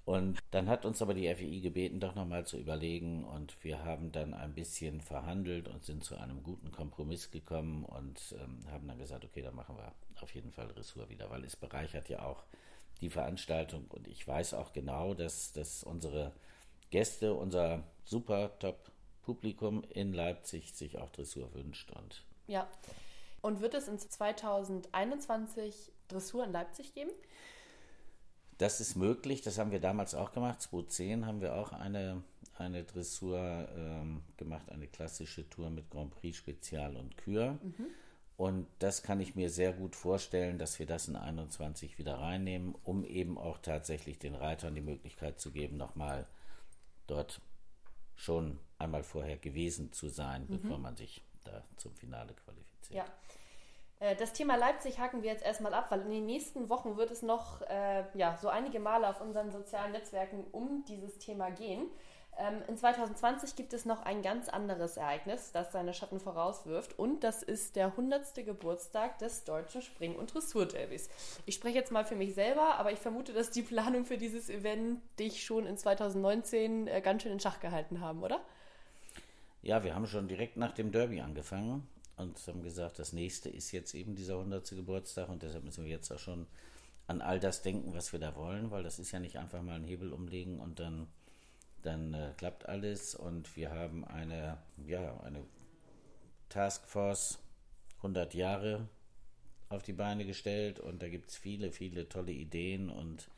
Und 0.05 0.41
dann 0.51 0.69
hat 0.69 0.85
uns 0.85 1.01
aber 1.01 1.15
die 1.15 1.33
FII 1.33 1.61
gebeten, 1.61 2.01
doch 2.01 2.15
nochmal 2.15 2.45
zu 2.45 2.59
überlegen. 2.59 3.25
Und 3.25 3.57
wir 3.65 3.85
haben 3.85 4.11
dann 4.13 4.35
ein 4.35 4.55
bisschen 4.55 5.01
verhandelt 5.01 5.69
und 5.69 5.85
sind 5.85 6.05
zu 6.05 6.17
einem 6.17 6.43
guten 6.43 6.73
Kompromiss 6.73 7.31
gekommen 7.31 7.85
und 7.85 8.35
ähm, 8.39 8.67
haben 8.71 8.89
dann 8.89 8.99
gesagt, 8.99 9.25
okay, 9.25 9.43
dann 9.43 9.55
machen 9.55 9.77
wir 9.77 9.93
auf 10.21 10.35
jeden 10.35 10.51
Fall 10.51 10.67
Ressur 10.73 11.09
wieder, 11.09 11.31
weil 11.31 11.45
es 11.45 11.57
bereichert 11.57 12.09
ja 12.09 12.23
auch 12.25 12.45
die 13.01 13.11
Veranstaltung. 13.11 13.87
Und 13.89 14.09
ich 14.09 14.27
weiß 14.27 14.55
auch 14.55 14.73
genau, 14.73 15.15
dass, 15.15 15.53
dass 15.53 15.85
unsere 15.85 16.33
Gäste, 16.91 17.35
unser 17.35 17.85
super 18.05 18.59
top 18.59 18.91
Publikum 19.23 19.85
in 19.91 20.13
Leipzig 20.13 20.75
sich 20.75 20.99
auch 20.99 21.11
Dressur 21.11 21.55
wünscht. 21.55 21.93
Und 21.93 22.25
ja. 22.49 22.69
Und 23.41 23.61
wird 23.61 23.75
es 23.75 23.89
in 23.89 23.99
2021 23.99 25.92
Dressur 26.13 26.45
in 26.45 26.53
Leipzig 26.53 26.95
geben? 26.95 27.11
Das 28.59 28.81
ist 28.81 28.97
möglich, 28.97 29.43
das 29.43 29.59
haben 29.59 29.73
wir 29.73 29.81
damals 29.81 30.15
auch 30.15 30.33
gemacht. 30.33 30.63
2010 30.63 31.27
haben 31.27 31.41
wir 31.41 31.57
auch 31.57 31.73
eine, 31.73 32.23
eine 32.59 32.85
Dressur 32.85 33.69
ähm, 33.77 34.23
gemacht, 34.37 34.71
eine 34.71 34.87
klassische 34.87 35.49
Tour 35.51 35.71
mit 35.71 35.91
Grand 35.91 36.13
Prix 36.13 36.37
Spezial 36.37 36.97
und 36.97 37.17
Kür. 37.17 37.59
Mhm. 37.63 37.87
Und 38.37 38.67
das 38.79 39.03
kann 39.03 39.21
ich 39.21 39.35
mir 39.35 39.51
sehr 39.51 39.73
gut 39.73 39.95
vorstellen, 39.95 40.59
dass 40.59 40.79
wir 40.79 40.87
das 40.87 41.09
in 41.09 41.17
21 41.17 41.99
wieder 41.99 42.19
reinnehmen, 42.19 42.75
um 42.83 43.05
eben 43.05 43.39
auch 43.39 43.59
tatsächlich 43.59 44.19
den 44.19 44.35
Reitern 44.35 44.75
die 44.75 44.81
Möglichkeit 44.81 45.41
zu 45.41 45.51
geben, 45.51 45.77
nochmal 45.77 46.27
dort 47.07 47.41
schon 48.17 48.59
einmal 48.79 49.03
vorher 49.03 49.37
gewesen 49.37 49.93
zu 49.93 50.09
sein, 50.09 50.43
mhm. 50.43 50.61
bevor 50.61 50.79
man 50.79 50.97
sich 50.97 51.23
da 51.45 51.65
zum 51.77 51.95
Finale 51.95 52.35
qualifiziert. 52.35 53.07
Ja. 53.07 53.13
Äh, 54.03 54.17
das 54.17 54.33
Thema 54.33 54.57
Leipzig 54.57 54.99
haken 54.99 55.23
wir 55.23 55.31
jetzt 55.31 55.45
erstmal 55.45 55.75
ab, 55.75 55.87
weil 55.91 56.01
in 56.01 56.11
den 56.11 56.27
nächsten 56.27 56.69
Wochen 56.69 56.97
wird 56.97 57.11
es 57.11 57.23
noch 57.23 57.63
äh, 57.63 58.05
ja, 58.15 58.37
so 58.41 58.49
einige 58.49 58.81
Male 58.81 59.09
auf 59.09 59.21
unseren 59.21 59.51
sozialen 59.51 59.93
Netzwerken 59.93 60.45
um 60.51 60.85
dieses 60.87 61.19
Thema 61.19 61.51
gehen. 61.51 61.87
Ähm, 62.39 62.63
in 62.67 62.79
2020 62.79 63.57
gibt 63.57 63.75
es 63.75 63.85
noch 63.85 64.03
ein 64.03 64.23
ganz 64.23 64.49
anderes 64.49 64.97
Ereignis, 64.97 65.53
das 65.53 65.71
seine 65.71 65.93
Schatten 65.93 66.19
vorauswirft. 66.19 66.99
Und 66.99 67.23
das 67.23 67.43
ist 67.43 67.77
der 67.77 67.89
100. 67.89 68.35
Geburtstag 68.45 69.19
des 69.19 69.45
deutschen 69.45 69.83
Spring- 69.83 70.17
und 70.17 70.35
Dressur-Derbys. 70.35 71.11
Ich 71.45 71.55
spreche 71.55 71.79
jetzt 71.79 71.93
mal 71.93 72.05
für 72.05 72.17
mich 72.17 72.35
selber, 72.35 72.77
aber 72.77 72.91
ich 72.91 72.99
vermute, 72.99 73.33
dass 73.33 73.51
die 73.51 73.63
Planung 73.63 74.05
für 74.05 74.17
dieses 74.17 74.49
Event 74.49 75.01
dich 75.19 75.45
schon 75.45 75.67
in 75.67 75.77
2019 75.77 76.89
äh, 76.89 77.01
ganz 77.03 77.23
schön 77.23 77.33
in 77.33 77.41
Schach 77.41 77.61
gehalten 77.61 78.01
haben, 78.01 78.23
oder? 78.23 78.41
Ja, 79.61 79.85
wir 79.85 79.95
haben 79.95 80.07
schon 80.07 80.27
direkt 80.27 80.57
nach 80.57 80.73
dem 80.73 80.91
Derby 80.91 81.21
angefangen 81.21 81.87
und 82.17 82.39
haben 82.47 82.63
gesagt, 82.63 82.99
das 82.99 83.13
nächste 83.13 83.49
ist 83.49 83.73
jetzt 83.73 83.95
eben 83.95 84.15
dieser 84.15 84.35
100. 84.35 84.71
Geburtstag 84.71 85.29
und 85.29 85.43
deshalb 85.43 85.65
müssen 85.65 85.85
wir 85.85 85.91
jetzt 85.91 86.11
auch 86.13 86.19
schon 86.19 86.47
an 87.07 87.21
all 87.21 87.41
das 87.41 87.63
denken, 87.63 87.95
was 87.95 88.13
wir 88.13 88.21
da 88.21 88.37
wollen, 88.37 88.71
weil 88.71 88.83
das 88.83 88.99
ist 88.99 89.13
ja 89.13 89.19
nicht 89.19 89.39
einfach 89.39 89.63
mal 89.63 89.75
einen 89.75 89.85
Hebel 89.85 90.13
umlegen 90.13 90.61
und 90.61 90.79
dann 90.79 91.09
dann 91.83 92.15
äh, 92.15 92.33
klappt 92.37 92.69
alles 92.69 93.15
und 93.15 93.57
wir 93.57 93.71
haben 93.71 94.05
eine, 94.05 94.59
ja, 94.87 95.21
eine 95.21 95.45
Taskforce 96.49 97.39
100 97.99 98.35
Jahre 98.35 98.89
auf 99.69 99.83
die 99.83 99.93
Beine 99.93 100.25
gestellt 100.25 100.81
und 100.81 101.03
da 101.03 101.09
gibt 101.09 101.31
es 101.31 101.37
viele, 101.37 101.73
viele 101.73 102.09
tolle 102.09 102.33
Ideen 102.33 102.91
und 102.91 103.29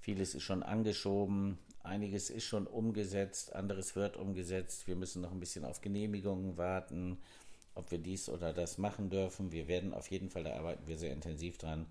vieles 0.00 0.34
ist 0.34 0.42
schon 0.42 0.62
angeschoben, 0.62 1.58
einiges 1.82 2.30
ist 2.30 2.44
schon 2.44 2.66
umgesetzt, 2.66 3.54
anderes 3.54 3.94
wird 3.94 4.16
umgesetzt. 4.16 4.86
Wir 4.86 4.96
müssen 4.96 5.22
noch 5.22 5.32
ein 5.32 5.40
bisschen 5.40 5.64
auf 5.64 5.80
Genehmigungen 5.80 6.56
warten, 6.56 7.18
ob 7.74 7.90
wir 7.90 7.98
dies 7.98 8.28
oder 8.28 8.52
das 8.52 8.78
machen 8.78 9.10
dürfen. 9.10 9.52
Wir 9.52 9.68
werden 9.68 9.94
auf 9.94 10.10
jeden 10.10 10.30
Fall, 10.30 10.44
da 10.44 10.56
arbeiten 10.56 10.86
wir 10.86 10.98
sehr 10.98 11.12
intensiv 11.12 11.58
dran, 11.58 11.86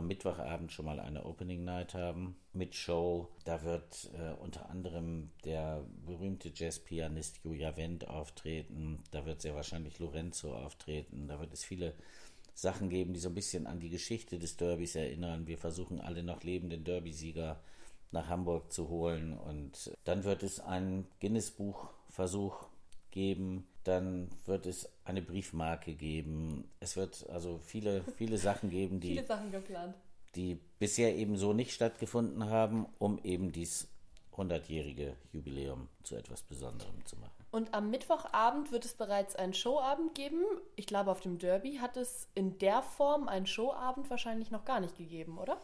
am 0.00 0.06
Mittwochabend 0.06 0.72
schon 0.72 0.86
mal 0.86 0.98
eine 0.98 1.26
Opening 1.26 1.62
Night 1.62 1.92
haben 1.92 2.36
mit 2.54 2.74
Show. 2.74 3.28
Da 3.44 3.62
wird 3.64 4.10
äh, 4.14 4.32
unter 4.40 4.70
anderem 4.70 5.30
der 5.44 5.84
berühmte 6.06 6.50
Jazzpianist 6.54 7.40
Julia 7.44 7.76
Wendt 7.76 8.08
auftreten. 8.08 9.04
Da 9.10 9.26
wird 9.26 9.42
sehr 9.42 9.54
wahrscheinlich 9.54 9.98
Lorenzo 9.98 10.54
auftreten. 10.54 11.28
Da 11.28 11.38
wird 11.38 11.52
es 11.52 11.64
viele 11.64 11.92
Sachen 12.54 12.88
geben, 12.88 13.12
die 13.12 13.20
so 13.20 13.28
ein 13.28 13.34
bisschen 13.34 13.66
an 13.66 13.78
die 13.78 13.90
Geschichte 13.90 14.38
des 14.38 14.56
Derbys 14.56 14.94
erinnern. 14.94 15.46
Wir 15.46 15.58
versuchen 15.58 16.00
alle 16.00 16.22
noch 16.22 16.42
lebenden 16.42 16.84
Derby-Sieger 16.84 17.60
nach 18.10 18.28
Hamburg 18.28 18.72
zu 18.72 18.88
holen. 18.88 19.36
Und 19.36 19.92
dann 20.04 20.24
wird 20.24 20.42
es 20.42 20.60
einen 20.60 21.06
Guinness-Buch-Versuch 21.20 22.68
geben. 23.10 23.66
Dann 23.84 24.28
wird 24.44 24.66
es 24.66 24.88
eine 25.04 25.22
Briefmarke 25.22 25.94
geben. 25.94 26.70
Es 26.80 26.96
wird 26.96 27.28
also 27.30 27.58
viele, 27.64 28.04
viele 28.16 28.38
Sachen 28.38 28.70
geben, 28.70 29.00
die, 29.00 29.18
Sachen 29.26 29.50
die 30.34 30.58
bisher 30.78 31.16
eben 31.16 31.36
so 31.36 31.52
nicht 31.52 31.72
stattgefunden 31.72 32.44
haben, 32.50 32.86
um 32.98 33.18
eben 33.24 33.52
dies 33.52 33.88
100-jährige 34.36 35.16
Jubiläum 35.32 35.88
zu 36.02 36.16
etwas 36.16 36.42
Besonderem 36.42 37.04
zu 37.04 37.16
machen. 37.16 37.32
Und 37.50 37.74
am 37.74 37.90
Mittwochabend 37.90 38.70
wird 38.70 38.84
es 38.84 38.94
bereits 38.94 39.34
einen 39.34 39.54
Showabend 39.54 40.14
geben. 40.14 40.44
Ich 40.76 40.86
glaube, 40.86 41.10
auf 41.10 41.20
dem 41.20 41.38
Derby 41.38 41.76
hat 41.76 41.96
es 41.96 42.28
in 42.34 42.58
der 42.58 42.82
Form 42.82 43.28
einen 43.28 43.46
Showabend 43.46 44.08
wahrscheinlich 44.08 44.50
noch 44.50 44.64
gar 44.64 44.80
nicht 44.80 44.96
gegeben, 44.96 45.36
oder? 45.36 45.60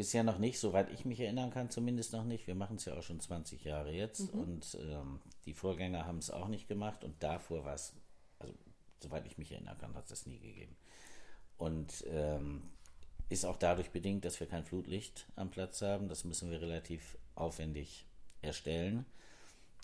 Bisher 0.00 0.24
noch 0.24 0.38
nicht, 0.38 0.58
soweit 0.58 0.90
ich 0.90 1.04
mich 1.04 1.20
erinnern 1.20 1.50
kann, 1.50 1.68
zumindest 1.68 2.14
noch 2.14 2.24
nicht. 2.24 2.46
Wir 2.46 2.54
machen 2.54 2.76
es 2.76 2.86
ja 2.86 2.96
auch 2.96 3.02
schon 3.02 3.20
20 3.20 3.64
Jahre 3.64 3.92
jetzt 3.92 4.32
mhm. 4.32 4.40
und 4.40 4.78
ähm, 4.80 5.20
die 5.44 5.52
Vorgänger 5.52 6.06
haben 6.06 6.16
es 6.16 6.30
auch 6.30 6.48
nicht 6.48 6.68
gemacht 6.68 7.04
und 7.04 7.22
davor 7.22 7.66
war 7.66 7.74
es, 7.74 7.92
also 8.38 8.54
soweit 9.00 9.26
ich 9.26 9.36
mich 9.36 9.52
erinnern 9.52 9.76
kann, 9.76 9.94
hat 9.94 10.04
es 10.04 10.08
das 10.08 10.24
nie 10.24 10.38
gegeben. 10.38 10.74
Und 11.58 12.02
ähm, 12.08 12.62
ist 13.28 13.44
auch 13.44 13.58
dadurch 13.58 13.90
bedingt, 13.90 14.24
dass 14.24 14.40
wir 14.40 14.46
kein 14.46 14.64
Flutlicht 14.64 15.26
am 15.36 15.50
Platz 15.50 15.82
haben. 15.82 16.08
Das 16.08 16.24
müssen 16.24 16.50
wir 16.50 16.62
relativ 16.62 17.18
aufwendig 17.34 18.06
erstellen. 18.40 19.04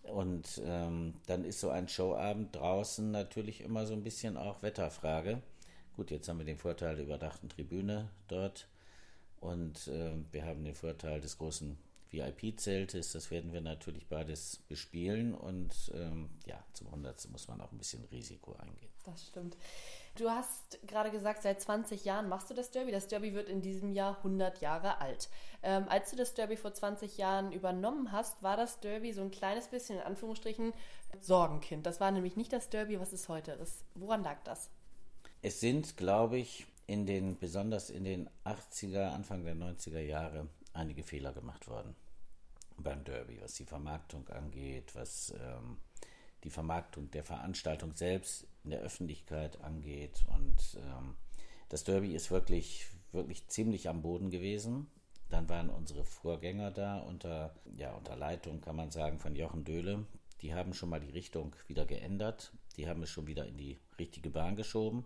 Und 0.04 0.62
ähm, 0.64 1.12
dann 1.26 1.44
ist 1.44 1.60
so 1.60 1.68
ein 1.68 1.88
Showabend 1.88 2.56
draußen 2.56 3.10
natürlich 3.10 3.60
immer 3.60 3.84
so 3.84 3.92
ein 3.92 4.02
bisschen 4.02 4.38
auch 4.38 4.62
Wetterfrage. 4.62 5.42
Gut, 5.94 6.10
jetzt 6.10 6.26
haben 6.26 6.38
wir 6.38 6.46
den 6.46 6.56
Vorteil 6.56 6.96
der 6.96 7.04
überdachten 7.04 7.50
Tribüne 7.50 8.08
dort 8.28 8.66
und 9.40 9.88
äh, 9.88 10.12
wir 10.32 10.44
haben 10.44 10.64
den 10.64 10.74
Vorteil 10.74 11.20
des 11.20 11.38
großen 11.38 11.78
VIP-Zeltes. 12.10 13.12
Das 13.12 13.30
werden 13.30 13.52
wir 13.52 13.60
natürlich 13.60 14.06
beides 14.06 14.58
bespielen 14.68 15.34
und 15.34 15.72
ähm, 15.94 16.30
ja, 16.46 16.62
zum 16.72 16.88
100. 16.88 17.28
muss 17.30 17.48
man 17.48 17.60
auch 17.60 17.72
ein 17.72 17.78
bisschen 17.78 18.04
Risiko 18.06 18.54
eingehen. 18.54 18.90
Das 19.04 19.26
stimmt. 19.26 19.56
Du 20.16 20.30
hast 20.30 20.78
gerade 20.86 21.10
gesagt, 21.10 21.42
seit 21.42 21.60
20 21.60 22.04
Jahren 22.04 22.28
machst 22.28 22.48
du 22.48 22.54
das 22.54 22.70
Derby. 22.70 22.90
Das 22.90 23.06
Derby 23.06 23.34
wird 23.34 23.48
in 23.48 23.60
diesem 23.60 23.92
Jahr 23.92 24.16
100 24.18 24.60
Jahre 24.60 25.00
alt. 25.00 25.28
Ähm, 25.62 25.86
als 25.88 26.10
du 26.10 26.16
das 26.16 26.34
Derby 26.34 26.56
vor 26.56 26.72
20 26.72 27.18
Jahren 27.18 27.52
übernommen 27.52 28.12
hast, 28.12 28.42
war 28.42 28.56
das 28.56 28.80
Derby 28.80 29.12
so 29.12 29.20
ein 29.20 29.30
kleines 29.30 29.68
bisschen 29.68 29.98
in 29.98 30.04
Anführungsstrichen 30.04 30.72
Sorgenkind. 31.20 31.86
Das 31.86 32.00
war 32.00 32.10
nämlich 32.10 32.36
nicht 32.36 32.52
das 32.52 32.70
Derby, 32.70 32.98
was 32.98 33.12
es 33.12 33.28
heute 33.28 33.52
ist. 33.52 33.84
Woran 33.94 34.24
lag 34.24 34.42
das? 34.44 34.70
Es 35.42 35.60
sind, 35.60 35.96
glaube 35.96 36.38
ich, 36.38 36.66
in 36.86 37.06
den, 37.06 37.38
besonders 37.38 37.90
in 37.90 38.04
den 38.04 38.28
80er, 38.44 39.10
Anfang 39.10 39.44
der 39.44 39.56
90er 39.56 40.00
Jahre 40.00 40.48
einige 40.72 41.02
Fehler 41.02 41.32
gemacht 41.32 41.68
worden 41.68 41.94
beim 42.78 43.04
Derby, 43.04 43.40
was 43.40 43.54
die 43.54 43.64
Vermarktung 43.64 44.28
angeht, 44.28 44.94
was 44.94 45.34
ähm, 45.40 45.78
die 46.44 46.50
Vermarktung 46.50 47.10
der 47.10 47.24
Veranstaltung 47.24 47.94
selbst 47.94 48.46
in 48.64 48.70
der 48.70 48.80
Öffentlichkeit 48.80 49.60
angeht. 49.62 50.24
Und 50.28 50.78
ähm, 50.80 51.16
das 51.68 51.84
Derby 51.84 52.14
ist 52.14 52.30
wirklich, 52.30 52.86
wirklich 53.12 53.48
ziemlich 53.48 53.88
am 53.88 54.02
Boden 54.02 54.30
gewesen. 54.30 54.86
Dann 55.28 55.48
waren 55.48 55.70
unsere 55.70 56.04
Vorgänger 56.04 56.70
da 56.70 56.98
unter, 56.98 57.54
ja, 57.76 57.92
unter 57.94 58.14
Leitung, 58.16 58.60
kann 58.60 58.76
man 58.76 58.90
sagen, 58.90 59.18
von 59.18 59.34
Jochen 59.34 59.64
Döhle. 59.64 60.06
Die 60.42 60.54
haben 60.54 60.74
schon 60.74 60.90
mal 60.90 61.00
die 61.00 61.10
Richtung 61.10 61.56
wieder 61.66 61.86
geändert. 61.86 62.52
Die 62.76 62.86
haben 62.86 63.02
es 63.02 63.10
schon 63.10 63.26
wieder 63.26 63.46
in 63.46 63.56
die 63.56 63.80
richtige 63.98 64.30
Bahn 64.30 64.54
geschoben. 64.54 65.04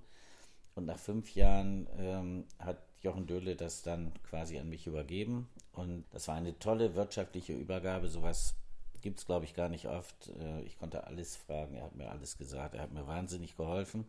Und 0.80 0.86
nach 0.86 0.98
fünf 0.98 1.34
Jahren 1.34 1.86
ähm, 1.98 2.46
hat 2.58 2.78
Jochen 3.02 3.26
Döhle 3.26 3.54
das 3.54 3.82
dann 3.82 4.14
quasi 4.22 4.58
an 4.58 4.70
mich 4.70 4.86
übergeben. 4.86 5.46
Und 5.74 6.06
das 6.10 6.26
war 6.26 6.36
eine 6.36 6.58
tolle 6.58 6.94
wirtschaftliche 6.94 7.52
Übergabe. 7.52 8.08
Sowas 8.08 8.54
gibt 9.02 9.18
es, 9.18 9.26
glaube 9.26 9.44
ich, 9.44 9.52
gar 9.52 9.68
nicht 9.68 9.88
oft. 9.88 10.30
Äh, 10.40 10.62
ich 10.62 10.78
konnte 10.78 11.04
alles 11.04 11.36
fragen, 11.36 11.74
er 11.74 11.84
hat 11.84 11.96
mir 11.96 12.10
alles 12.10 12.38
gesagt, 12.38 12.76
er 12.76 12.80
hat 12.80 12.94
mir 12.94 13.06
wahnsinnig 13.06 13.58
geholfen. 13.58 14.06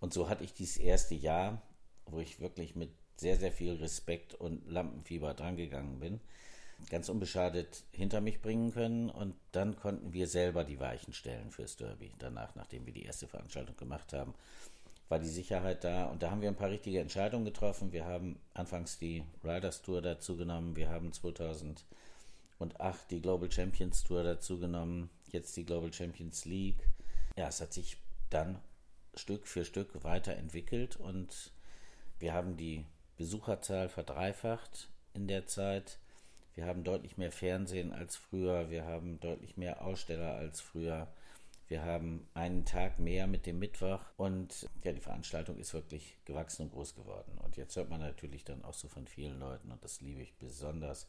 Und 0.00 0.14
so 0.14 0.30
hatte 0.30 0.42
ich 0.42 0.54
dieses 0.54 0.78
erste 0.78 1.14
Jahr, 1.14 1.60
wo 2.06 2.18
ich 2.18 2.40
wirklich 2.40 2.74
mit 2.74 2.92
sehr, 3.16 3.36
sehr 3.36 3.52
viel 3.52 3.74
Respekt 3.74 4.32
und 4.32 4.66
Lampenfieber 4.66 5.34
drangegangen 5.34 6.00
bin, 6.00 6.20
ganz 6.88 7.10
unbeschadet 7.10 7.84
hinter 7.90 8.22
mich 8.22 8.40
bringen 8.40 8.72
können. 8.72 9.10
Und 9.10 9.34
dann 9.52 9.76
konnten 9.76 10.14
wir 10.14 10.28
selber 10.28 10.64
die 10.64 10.80
Weichen 10.80 11.12
stellen 11.12 11.50
fürs 11.50 11.76
Derby. 11.76 12.14
Danach, 12.18 12.54
nachdem 12.54 12.86
wir 12.86 12.94
die 12.94 13.04
erste 13.04 13.28
Veranstaltung 13.28 13.76
gemacht 13.76 14.14
haben, 14.14 14.32
war 15.10 15.18
die 15.18 15.28
Sicherheit 15.28 15.84
da. 15.84 16.06
Und 16.06 16.22
da 16.22 16.30
haben 16.30 16.40
wir 16.40 16.48
ein 16.48 16.56
paar 16.56 16.70
richtige 16.70 17.00
Entscheidungen 17.00 17.44
getroffen. 17.44 17.92
Wir 17.92 18.06
haben 18.06 18.38
anfangs 18.54 18.98
die 18.98 19.24
Riders 19.44 19.82
Tour 19.82 20.00
dazu 20.00 20.36
genommen. 20.36 20.76
Wir 20.76 20.88
haben 20.88 21.12
2000 21.12 21.84
und 22.60 22.80
acht 22.80 23.10
die 23.10 23.20
Global 23.20 23.50
Champions 23.50 24.04
Tour 24.04 24.22
dazu 24.22 24.58
genommen, 24.58 25.10
jetzt 25.32 25.56
die 25.56 25.64
Global 25.64 25.92
Champions 25.92 26.44
League. 26.44 26.88
Ja, 27.36 27.48
es 27.48 27.60
hat 27.60 27.72
sich 27.72 27.96
dann 28.28 28.60
Stück 29.14 29.48
für 29.48 29.64
Stück 29.64 30.04
weiterentwickelt 30.04 30.96
und 30.96 31.52
wir 32.18 32.32
haben 32.32 32.56
die 32.56 32.84
Besucherzahl 33.16 33.88
verdreifacht 33.88 34.88
in 35.14 35.26
der 35.26 35.46
Zeit. 35.46 35.98
Wir 36.54 36.66
haben 36.66 36.84
deutlich 36.84 37.16
mehr 37.16 37.32
Fernsehen 37.32 37.92
als 37.92 38.16
früher, 38.16 38.70
wir 38.70 38.84
haben 38.84 39.18
deutlich 39.20 39.56
mehr 39.56 39.82
Aussteller 39.82 40.34
als 40.34 40.60
früher. 40.60 41.08
Wir 41.70 41.84
haben 41.84 42.26
einen 42.34 42.64
Tag 42.64 42.98
mehr 42.98 43.28
mit 43.28 43.46
dem 43.46 43.60
Mittwoch 43.60 44.00
und 44.16 44.68
ja, 44.82 44.90
die 44.90 45.00
Veranstaltung 45.00 45.56
ist 45.56 45.72
wirklich 45.72 46.18
gewachsen 46.24 46.62
und 46.62 46.72
groß 46.72 46.96
geworden. 46.96 47.38
Und 47.44 47.56
jetzt 47.56 47.76
hört 47.76 47.88
man 47.88 48.00
natürlich 48.00 48.42
dann 48.42 48.64
auch 48.64 48.74
so 48.74 48.88
von 48.88 49.06
vielen 49.06 49.38
Leuten, 49.38 49.70
und 49.70 49.84
das 49.84 50.00
liebe 50.00 50.20
ich 50.20 50.34
besonders, 50.34 51.06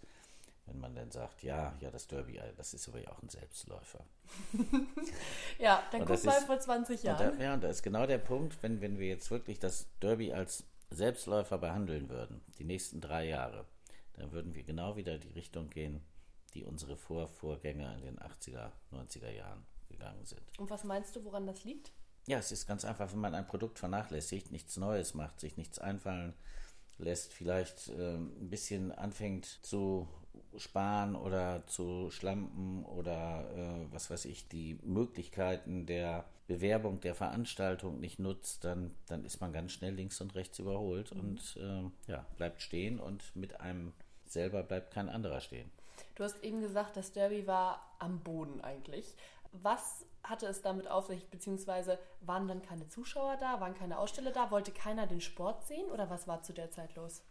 wenn 0.68 0.80
man 0.80 0.94
dann 0.94 1.10
sagt, 1.10 1.42
ja, 1.42 1.74
ja, 1.80 1.90
das 1.90 2.06
Derby, 2.06 2.38
äh, 2.38 2.54
das 2.58 2.76
ist 2.76 2.88
aber 2.88 3.00
ja 3.00 3.10
auch 3.10 3.24
ein 3.24 3.30
Selbstläufer. 3.30 4.06
ja, 5.58 5.82
dann 5.92 6.06
guck 6.06 6.24
mal 6.24 6.42
vor 6.42 6.60
20 6.60 7.02
Jahren. 7.02 7.32
Und 7.32 7.40
da, 7.40 7.44
ja, 7.44 7.54
und 7.56 7.64
da 7.64 7.68
ist 7.68 7.82
genau 7.82 8.06
der 8.06 8.20
Punkt, 8.20 8.62
wenn, 8.62 8.82
wenn 8.82 9.00
wir 9.00 9.08
jetzt 9.08 9.32
wirklich 9.32 9.58
das 9.58 9.88
Derby 10.00 10.32
als 10.32 10.64
Selbstläufer 10.92 11.58
behandeln 11.58 12.08
würden, 12.08 12.40
die 12.60 12.66
nächsten 12.66 13.02
drei 13.02 13.28
Jahre, 13.28 13.66
dann 14.14 14.32
würden 14.32 14.54
wir 14.54 14.62
genau 14.62 14.96
wieder 14.96 15.18
die 15.18 15.32
Richtung 15.32 15.72
gehen, 15.72 16.04
die 16.54 16.66
unsere 16.66 16.98
Vorvorgänger 16.98 17.96
in 17.96 18.04
den 18.04 18.20
80er, 18.20 18.70
90er 18.92 19.32
Jahren 19.32 19.66
gegangen 20.02 20.26
sind. 20.26 20.42
Und 20.58 20.70
was 20.70 20.84
meinst 20.84 21.16
du, 21.16 21.24
woran 21.24 21.46
das 21.46 21.64
liegt? 21.64 21.92
Ja, 22.28 22.38
es 22.38 22.52
ist 22.52 22.68
ganz 22.68 22.86
einfach, 22.86 23.12
wenn 23.12 23.20
man 23.20 23.36
ein 23.36 23.48
Produkt 23.48 23.80
vernachlässigt, 23.80 24.52
nichts 24.52 24.78
Neues 24.78 25.14
macht, 25.14 25.40
sich 25.40 25.58
nichts 25.58 25.80
einfallen 25.80 26.34
lässt, 26.98 27.34
vielleicht 27.34 27.90
äh, 27.90 28.16
ein 28.16 28.50
bisschen 28.50 28.92
anfängt 28.92 29.46
zu 29.46 30.08
sparen 30.58 31.16
oder 31.16 31.66
zu 31.68 32.12
schlampen 32.12 32.86
oder 32.86 33.50
äh, 33.56 33.94
was 33.94 34.10
weiß 34.10 34.26
ich, 34.26 34.48
die 34.48 34.80
Möglichkeiten 34.84 35.86
der 35.86 36.26
Bewerbung 36.48 37.00
der 37.00 37.16
Veranstaltung 37.16 38.00
nicht 38.00 38.20
nutzt, 38.20 38.66
dann, 38.66 38.94
dann 39.08 39.24
ist 39.24 39.40
man 39.40 39.54
ganz 39.54 39.72
schnell 39.72 39.94
links 39.94 40.20
und 40.22 40.36
rechts 40.36 40.60
überholt 40.60 41.14
mhm. 41.16 41.22
und 41.22 41.58
äh, 41.58 42.12
ja, 42.12 42.26
bleibt 42.38 42.62
stehen 42.62 43.00
und 43.00 43.36
mit 43.36 43.62
einem 43.62 43.94
selber 44.26 44.62
bleibt 44.62 44.94
kein 44.94 45.10
anderer 45.10 45.42
stehen. 45.42 45.72
Du 46.16 46.24
hast 46.24 46.44
eben 46.44 46.62
gesagt, 46.62 46.98
das 46.98 47.14
Derby 47.14 47.48
war 47.48 47.96
am 48.00 48.20
Boden 48.20 48.62
eigentlich. 48.62 49.16
Was 49.52 50.06
hatte 50.24 50.46
es 50.48 50.62
damit 50.62 50.88
auf 50.88 51.08
sich, 51.08 51.30
beziehungsweise 51.30 52.00
waren 52.22 52.48
dann 52.48 52.62
keine 52.62 52.88
Zuschauer 52.88 53.38
da, 53.38 53.60
waren 53.60 53.74
keine 53.74 53.98
Aussteller 53.98 54.32
da, 54.32 54.52
wollte 54.52 54.72
keiner 54.72 55.08
den 55.08 55.22
Sport 55.22 55.66
sehen 55.66 55.90
oder 55.92 56.10
was 56.10 56.28
war 56.28 56.44
zu 56.44 56.54
der 56.54 56.72
Zeit 56.72 56.96
los? 56.96 57.24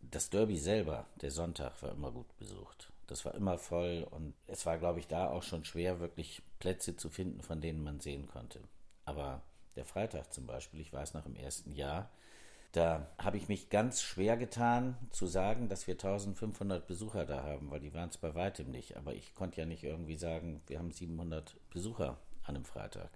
das 0.00 0.30
Derby 0.30 0.56
selber, 0.56 1.06
der 1.20 1.30
Sonntag, 1.30 1.82
war 1.82 1.92
immer 1.92 2.10
gut 2.10 2.36
besucht. 2.38 2.92
Das 3.06 3.24
war 3.24 3.34
immer 3.34 3.58
voll 3.58 4.06
und 4.10 4.34
es 4.46 4.66
war, 4.66 4.78
glaube 4.78 5.00
ich, 5.00 5.06
da 5.06 5.30
auch 5.30 5.42
schon 5.42 5.64
schwer, 5.64 5.98
wirklich 5.98 6.42
Plätze 6.58 6.96
zu 6.96 7.08
finden, 7.08 7.40
von 7.40 7.60
denen 7.60 7.82
man 7.82 8.00
sehen 8.00 8.26
konnte. 8.26 8.60
Aber 9.06 9.42
der 9.76 9.86
Freitag 9.86 10.32
zum 10.32 10.46
Beispiel, 10.46 10.80
ich 10.80 10.92
weiß 10.92 11.14
noch 11.14 11.24
im 11.24 11.36
ersten 11.36 11.72
Jahr, 11.72 12.10
da 12.72 13.06
habe 13.18 13.38
ich 13.38 13.48
mich 13.48 13.70
ganz 13.70 14.02
schwer 14.02 14.36
getan 14.36 14.96
zu 15.10 15.26
sagen, 15.26 15.68
dass 15.68 15.86
wir 15.86 15.94
1500 15.94 16.86
Besucher 16.86 17.24
da 17.24 17.42
haben, 17.42 17.70
weil 17.70 17.80
die 17.80 17.94
waren 17.94 18.10
es 18.10 18.18
bei 18.18 18.34
weitem 18.34 18.70
nicht. 18.70 18.96
Aber 18.96 19.14
ich 19.14 19.34
konnte 19.34 19.60
ja 19.60 19.66
nicht 19.66 19.84
irgendwie 19.84 20.16
sagen, 20.16 20.60
wir 20.66 20.78
haben 20.78 20.92
700 20.92 21.56
Besucher 21.70 22.18
an 22.44 22.56
einem 22.56 22.64
Freitag. 22.64 23.10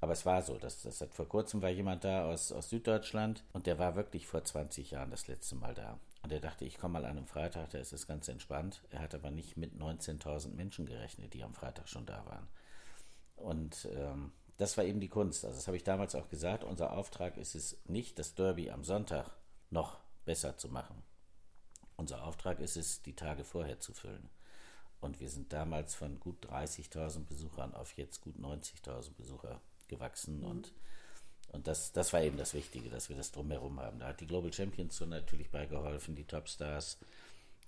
Aber 0.00 0.12
es 0.12 0.24
war 0.26 0.42
so, 0.42 0.56
dass, 0.56 0.82
das 0.82 1.00
hat 1.00 1.14
vor 1.14 1.28
kurzem 1.28 1.62
war 1.62 1.68
jemand 1.68 2.04
da 2.04 2.24
aus, 2.24 2.52
aus 2.52 2.70
Süddeutschland 2.70 3.44
und 3.52 3.66
der 3.66 3.78
war 3.78 3.96
wirklich 3.96 4.26
vor 4.26 4.42
20 4.42 4.92
Jahren 4.92 5.10
das 5.10 5.28
letzte 5.28 5.56
Mal 5.56 5.74
da. 5.74 5.98
Und 6.22 6.32
er 6.32 6.40
dachte, 6.40 6.64
ich 6.64 6.78
komme 6.78 6.94
mal 6.94 7.04
an 7.04 7.16
einem 7.16 7.26
Freitag, 7.26 7.70
da 7.70 7.78
ist 7.78 7.92
es 7.92 8.06
ganz 8.06 8.28
entspannt. 8.28 8.82
Er 8.90 9.00
hat 9.00 9.14
aber 9.14 9.30
nicht 9.30 9.56
mit 9.56 9.74
19.000 9.74 10.54
Menschen 10.54 10.86
gerechnet, 10.86 11.34
die 11.34 11.42
am 11.42 11.54
Freitag 11.54 11.88
schon 11.88 12.06
da 12.06 12.24
waren. 12.26 12.48
Und 13.36 13.88
ähm, 13.94 14.32
das 14.60 14.76
war 14.76 14.84
eben 14.84 15.00
die 15.00 15.08
Kunst. 15.08 15.44
Also 15.44 15.56
das 15.56 15.66
habe 15.66 15.78
ich 15.78 15.84
damals 15.84 16.14
auch 16.14 16.28
gesagt. 16.28 16.64
Unser 16.64 16.92
Auftrag 16.92 17.38
ist 17.38 17.54
es 17.54 17.78
nicht, 17.86 18.18
das 18.18 18.34
Derby 18.34 18.70
am 18.70 18.84
Sonntag 18.84 19.30
noch 19.70 19.98
besser 20.26 20.58
zu 20.58 20.68
machen. 20.68 21.02
Unser 21.96 22.24
Auftrag 22.24 22.60
ist 22.60 22.76
es, 22.76 23.00
die 23.02 23.16
Tage 23.16 23.44
vorher 23.44 23.80
zu 23.80 23.94
füllen. 23.94 24.28
Und 25.00 25.18
wir 25.18 25.30
sind 25.30 25.54
damals 25.54 25.94
von 25.94 26.20
gut 26.20 26.46
30.000 26.46 27.24
Besuchern 27.24 27.74
auf 27.74 27.96
jetzt 27.96 28.20
gut 28.20 28.36
90.000 28.36 29.14
Besucher 29.14 29.62
gewachsen. 29.88 30.40
Mhm. 30.40 30.46
Und 30.46 30.72
Und 31.52 31.66
das, 31.66 31.92
das 31.92 32.12
war 32.12 32.22
eben 32.22 32.36
das 32.36 32.52
Wichtige, 32.52 32.90
dass 32.90 33.08
wir 33.08 33.16
das 33.16 33.32
drumherum 33.32 33.80
haben. 33.80 33.98
Da 33.98 34.08
hat 34.08 34.20
die 34.20 34.26
Global 34.26 34.52
Champions 34.52 34.98
Tour 34.98 35.06
natürlich 35.06 35.50
beigeholfen, 35.50 36.14
die 36.14 36.26
Topstars 36.26 36.98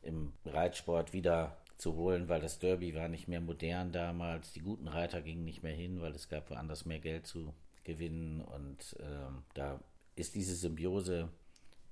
im 0.03 0.35
Reitsport 0.45 1.15
wieder 1.15 1.57
zu 1.83 1.97
holen, 1.97 2.29
weil 2.29 2.41
das 2.41 2.61
Derby 2.61 2.95
war 2.95 3.09
nicht 3.09 3.27
mehr 3.27 3.41
modern 3.41 3.91
damals. 3.91 4.53
Die 4.53 4.61
guten 4.61 4.87
Reiter 4.87 5.21
gingen 5.21 5.45
nicht 5.45 5.65
mehr 5.65 5.75
hin, 5.75 6.01
weil 6.01 6.13
es 6.13 6.29
gab 6.29 6.49
woanders 6.49 6.85
mehr 6.85 7.01
Geld 7.01 7.27
zu 7.27 7.53
gewinnen. 7.83 8.41
Und 8.41 8.97
ähm, 9.01 9.43
da 9.55 9.81
ist 10.15 10.37
diese 10.37 10.55
Symbiose 10.55 11.29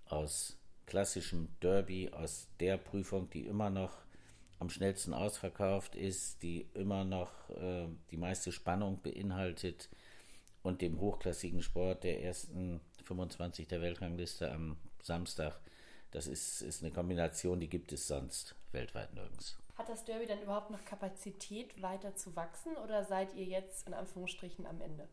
aus 0.07 0.57
klassischem 0.87 1.48
Derby, 1.61 2.09
aus 2.11 2.46
der 2.61 2.76
Prüfung, 2.76 3.31
die 3.31 3.46
immer 3.46 3.68
noch 3.68 3.98
am 4.61 4.70
schnellsten 4.70 5.12
ausverkauft 5.12 5.96
ist, 5.96 6.40
die 6.44 6.68
immer 6.74 7.05
noch 7.05 7.50
äh, 7.50 7.88
die 8.12 8.16
meiste 8.16 8.53
Spannung 8.53 9.03
beinhaltet 9.03 9.88
und 10.62 10.83
dem 10.83 11.00
hochklassigen 11.00 11.62
Sport 11.62 12.05
der 12.05 12.22
ersten 12.22 12.81
25 13.05 13.66
der 13.66 13.81
Weltrangliste 13.81 14.53
am 14.53 14.76
Samstag. 15.03 15.59
Das 16.12 16.29
ist, 16.29 16.62
ist 16.62 16.83
eine 16.83 16.92
Kombination, 16.92 17.59
die 17.59 17.68
gibt 17.68 17.92
es 17.92 18.07
sonst 18.07 18.55
weltweit 18.70 19.14
nirgends. 19.14 19.57
Hat 19.81 19.88
das 19.88 20.05
Derby 20.05 20.27
dann 20.27 20.43
überhaupt 20.43 20.71
noch 20.71 20.85
Kapazität, 20.85 21.81
weiter 21.81 22.14
zu 22.14 22.37
wachsen 22.37 22.77
oder 22.85 23.03
seid 23.03 23.33
ihr 23.33 23.47
jetzt 23.47 23.87
in 23.87 23.95
Anführungsstrichen 23.95 24.66
am 24.66 24.79
Ende? 24.83 25.09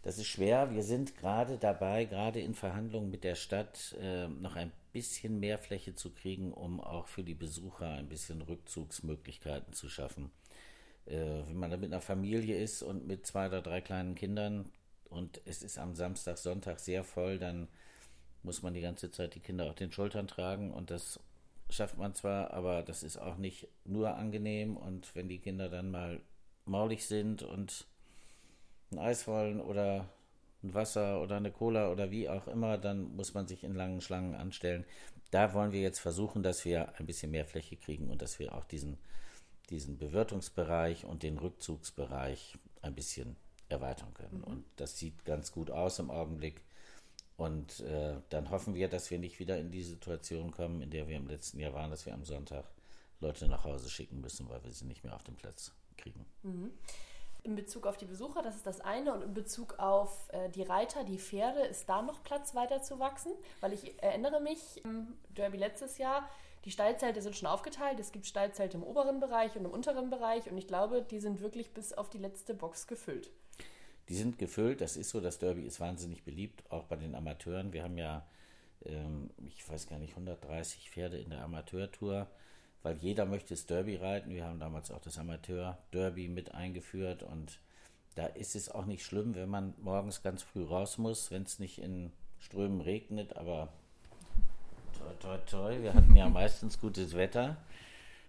Das 0.00 0.16
ist 0.16 0.28
schwer. 0.28 0.70
Wir 0.72 0.82
sind 0.82 1.14
gerade 1.18 1.58
dabei, 1.58 2.06
gerade 2.06 2.40
in 2.40 2.54
Verhandlungen 2.54 3.10
mit 3.10 3.22
der 3.22 3.34
Stadt, 3.34 3.94
äh, 4.00 4.28
noch 4.28 4.56
ein 4.56 4.72
bisschen 4.94 5.40
mehr 5.40 5.58
Fläche 5.58 5.94
zu 5.94 6.10
kriegen, 6.10 6.54
um 6.54 6.80
auch 6.80 7.06
für 7.06 7.22
die 7.22 7.34
Besucher 7.34 7.90
ein 7.90 8.08
bisschen 8.08 8.40
Rückzugsmöglichkeiten 8.40 9.74
zu 9.74 9.90
schaffen. 9.90 10.30
Äh, 11.04 11.18
wenn 11.46 11.58
man 11.58 11.70
da 11.70 11.76
mit 11.76 11.92
einer 11.92 12.00
Familie 12.00 12.56
ist 12.56 12.82
und 12.82 13.06
mit 13.06 13.26
zwei 13.26 13.48
oder 13.48 13.60
drei 13.60 13.82
kleinen 13.82 14.14
Kindern 14.14 14.72
und 15.10 15.42
es 15.44 15.62
ist 15.62 15.78
am 15.78 15.94
Samstag, 15.94 16.38
Sonntag 16.38 16.80
sehr 16.80 17.04
voll, 17.04 17.38
dann 17.38 17.68
muss 18.42 18.62
man 18.62 18.72
die 18.72 18.80
ganze 18.80 19.10
Zeit 19.10 19.34
die 19.34 19.40
Kinder 19.40 19.68
auf 19.68 19.74
den 19.74 19.92
Schultern 19.92 20.28
tragen 20.28 20.72
und 20.72 20.90
das 20.90 21.20
schafft 21.70 21.96
man 21.96 22.14
zwar, 22.14 22.52
aber 22.52 22.82
das 22.82 23.02
ist 23.02 23.16
auch 23.16 23.36
nicht 23.36 23.68
nur 23.84 24.16
angenehm 24.16 24.76
und 24.76 25.14
wenn 25.14 25.28
die 25.28 25.38
Kinder 25.38 25.68
dann 25.68 25.90
mal 25.90 26.20
maulig 26.64 27.06
sind 27.06 27.42
und 27.42 27.86
ein 28.92 28.98
Eis 28.98 29.26
wollen 29.26 29.60
oder 29.60 30.08
ein 30.62 30.74
Wasser 30.74 31.22
oder 31.22 31.36
eine 31.36 31.50
Cola 31.50 31.90
oder 31.90 32.10
wie 32.10 32.28
auch 32.28 32.46
immer, 32.46 32.78
dann 32.78 33.16
muss 33.16 33.34
man 33.34 33.46
sich 33.46 33.64
in 33.64 33.74
langen 33.74 34.00
Schlangen 34.00 34.34
anstellen. 34.34 34.84
Da 35.30 35.54
wollen 35.54 35.72
wir 35.72 35.80
jetzt 35.80 36.00
versuchen, 36.00 36.42
dass 36.42 36.64
wir 36.64 36.98
ein 36.98 37.06
bisschen 37.06 37.30
mehr 37.30 37.46
Fläche 37.46 37.76
kriegen 37.76 38.10
und 38.10 38.20
dass 38.20 38.38
wir 38.38 38.54
auch 38.54 38.64
diesen, 38.64 38.98
diesen 39.70 39.96
Bewirtungsbereich 39.96 41.04
und 41.04 41.22
den 41.22 41.38
Rückzugsbereich 41.38 42.58
ein 42.82 42.94
bisschen 42.94 43.36
erweitern 43.68 44.12
können. 44.14 44.38
Mhm. 44.38 44.44
Und 44.44 44.64
das 44.76 44.98
sieht 44.98 45.24
ganz 45.24 45.52
gut 45.52 45.70
aus 45.70 45.98
im 45.98 46.10
Augenblick. 46.10 46.62
Und 47.40 47.80
äh, 47.80 48.16
dann 48.28 48.50
hoffen 48.50 48.74
wir, 48.74 48.88
dass 48.88 49.10
wir 49.10 49.18
nicht 49.18 49.38
wieder 49.38 49.56
in 49.56 49.70
die 49.70 49.82
Situation 49.82 50.50
kommen, 50.50 50.82
in 50.82 50.90
der 50.90 51.08
wir 51.08 51.16
im 51.16 51.26
letzten 51.26 51.58
Jahr 51.58 51.72
waren, 51.72 51.90
dass 51.90 52.04
wir 52.04 52.12
am 52.12 52.22
Sonntag 52.22 52.66
Leute 53.18 53.48
nach 53.48 53.64
Hause 53.64 53.88
schicken 53.88 54.20
müssen, 54.20 54.50
weil 54.50 54.62
wir 54.62 54.70
sie 54.72 54.84
nicht 54.84 55.04
mehr 55.04 55.14
auf 55.14 55.22
den 55.22 55.36
Platz 55.36 55.72
kriegen. 55.96 56.26
Mhm. 56.42 56.70
In 57.42 57.54
Bezug 57.56 57.86
auf 57.86 57.96
die 57.96 58.04
Besucher, 58.04 58.42
das 58.42 58.56
ist 58.56 58.66
das 58.66 58.82
eine. 58.82 59.14
Und 59.14 59.22
in 59.22 59.32
Bezug 59.32 59.78
auf 59.78 60.28
äh, 60.34 60.50
die 60.50 60.60
Reiter, 60.60 61.02
die 61.02 61.18
Pferde, 61.18 61.60
ist 61.60 61.88
da 61.88 62.02
noch 62.02 62.22
Platz 62.22 62.54
weiter 62.54 62.82
zu 62.82 62.98
wachsen? 62.98 63.32
Weil 63.60 63.72
ich 63.72 64.02
erinnere 64.02 64.42
mich, 64.42 64.84
im 64.84 65.14
Derby 65.30 65.56
letztes 65.56 65.96
Jahr, 65.96 66.28
die 66.66 66.70
Stallzelte 66.70 67.22
sind 67.22 67.36
schon 67.36 67.48
aufgeteilt. 67.48 67.98
Es 68.00 68.12
gibt 68.12 68.26
Stallzelte 68.26 68.76
im 68.76 68.82
oberen 68.82 69.18
Bereich 69.18 69.56
und 69.56 69.64
im 69.64 69.70
unteren 69.70 70.10
Bereich. 70.10 70.50
Und 70.50 70.58
ich 70.58 70.66
glaube, 70.66 71.00
die 71.00 71.20
sind 71.20 71.40
wirklich 71.40 71.72
bis 71.72 71.94
auf 71.94 72.10
die 72.10 72.18
letzte 72.18 72.52
Box 72.52 72.86
gefüllt. 72.86 73.30
Die 74.10 74.16
sind 74.16 74.38
gefüllt, 74.38 74.82
das 74.82 74.98
ist 74.98 75.08
so. 75.08 75.20
Das 75.20 75.38
Derby 75.38 75.62
ist 75.62 75.80
wahnsinnig 75.80 76.24
beliebt, 76.24 76.70
auch 76.70 76.84
bei 76.84 76.96
den 76.96 77.14
Amateuren. 77.14 77.72
Wir 77.72 77.84
haben 77.84 77.96
ja, 77.96 78.26
ähm, 78.84 79.30
ich 79.46 79.66
weiß 79.66 79.86
gar 79.86 79.98
nicht, 79.98 80.10
130 80.10 80.90
Pferde 80.90 81.16
in 81.18 81.30
der 81.30 81.42
Amateurtour 81.42 82.28
weil 82.82 82.96
jeder 82.98 83.26
möchte 83.26 83.54
das 83.54 83.66
Derby 83.66 83.96
reiten. 83.96 84.34
Wir 84.34 84.46
haben 84.46 84.58
damals 84.58 84.90
auch 84.90 85.00
das 85.00 85.18
Amateur-Derby 85.18 86.28
mit 86.28 86.54
eingeführt 86.54 87.22
und 87.22 87.58
da 88.14 88.26
ist 88.26 88.56
es 88.56 88.70
auch 88.70 88.86
nicht 88.86 89.04
schlimm, 89.04 89.34
wenn 89.34 89.48
man 89.48 89.74
morgens 89.80 90.22
ganz 90.22 90.42
früh 90.42 90.64
raus 90.64 90.98
muss, 90.98 91.30
wenn 91.30 91.42
es 91.42 91.58
nicht 91.58 91.78
in 91.78 92.12
Strömen 92.38 92.80
regnet, 92.80 93.36
aber 93.36 93.68
toi, 94.98 95.12
toi, 95.20 95.38
toi, 95.46 95.82
wir 95.82 95.94
hatten 95.94 96.16
ja 96.16 96.28
meistens 96.28 96.80
gutes 96.80 97.14
Wetter 97.14 97.56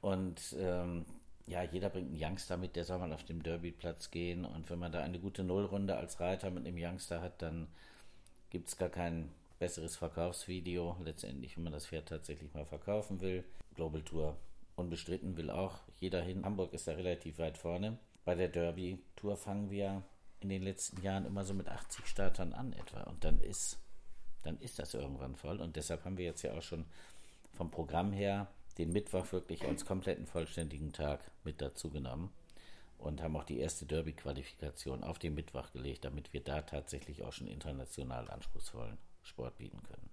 und 0.02 0.56
ähm, 0.60 1.06
ja, 1.45 1.63
jeder 1.63 1.89
bringt 1.89 2.10
einen 2.10 2.21
Youngster 2.21 2.58
mit, 2.58 2.75
der 2.75 2.86
soll 2.86 2.99
mal 2.99 3.13
auf 3.13 3.23
dem 3.23 3.43
Derbyplatz 3.43 4.12
gehen 4.12 4.45
und 4.45 4.69
wenn 4.69 4.80
man 4.80 4.91
da 4.91 5.01
eine 5.01 5.19
gute 5.19 5.43
Nullrunde 5.43 5.95
als 5.95 6.19
Reiter 6.19 6.49
mit 6.51 6.65
einem 6.65 6.77
Youngster 6.77 7.21
hat, 7.21 7.41
dann 7.41 7.67
gibt 8.49 8.67
es 8.67 8.77
gar 8.77 8.89
kein 8.89 9.30
besseres 9.60 9.95
Verkaufsvideo, 9.95 10.97
letztendlich, 11.04 11.56
wenn 11.56 11.63
man 11.63 11.73
das 11.73 11.88
Pferd 11.88 12.10
tatsächlich 12.10 12.54
mal 12.54 12.65
verkaufen 12.65 13.21
will. 13.21 13.43
Global 13.75 14.01
Tour 14.01 14.38
unbestritten 14.75 15.38
will 15.38 15.49
auch 15.49 15.80
jeder 15.99 16.21
hin. 16.21 16.43
Hamburg 16.43 16.73
ist 16.73 16.88
da 16.88 16.93
relativ 16.93 17.38
weit 17.38 17.58
vorne. 17.58 17.97
Bei 18.25 18.36
der 18.36 18.47
Derby 18.47 18.99
Tour 19.15 19.38
fangen 19.38 19.69
wir 19.69 20.04
in 20.41 20.49
den 20.49 20.63
letzten 20.63 21.01
Jahren 21.01 21.25
immer 21.25 21.43
so 21.43 21.54
mit 21.54 21.67
80 21.67 22.06
Startern 22.08 22.54
an 22.54 22.73
etwa 22.73 23.04
und 23.04 23.23
dann 23.23 23.39
ist 23.39 23.77
dann 24.43 24.58
ist 24.60 24.80
das 24.80 24.95
irgendwann 24.95 25.36
voll 25.36 25.62
und 25.62 25.75
deshalb 25.75 26.04
haben 26.04 26.17
wir 26.17 26.25
jetzt 26.25 26.41
ja 26.41 26.54
auch 26.54 26.62
schon 26.62 26.86
vom 27.54 27.69
Programm 27.69 28.12
her 28.12 28.47
den 28.74 28.92
Mittwoch 28.92 29.32
wirklich 29.32 29.66
als 29.66 29.86
kompletten 29.86 30.26
vollständigen 30.26 30.94
Tag 30.94 31.20
mit 31.44 31.62
dazu 31.62 31.90
genommen 31.90 32.32
und 32.98 33.22
haben 33.22 33.36
auch 33.36 33.44
die 33.44 33.60
erste 33.60 33.86
Derby-Qualifikation 33.86 35.04
auf 35.04 35.20
den 35.20 35.34
Mittwoch 35.34 35.72
gelegt, 35.72 36.06
damit 36.06 36.34
wir 36.34 36.42
da 36.42 36.62
tatsächlich 36.62 37.24
auch 37.24 37.34
schon 37.34 37.48
international 37.48 38.30
anspruchsvollen 38.30 38.98
Sport 39.24 39.58
bieten 39.58 39.82
können. 39.84 40.10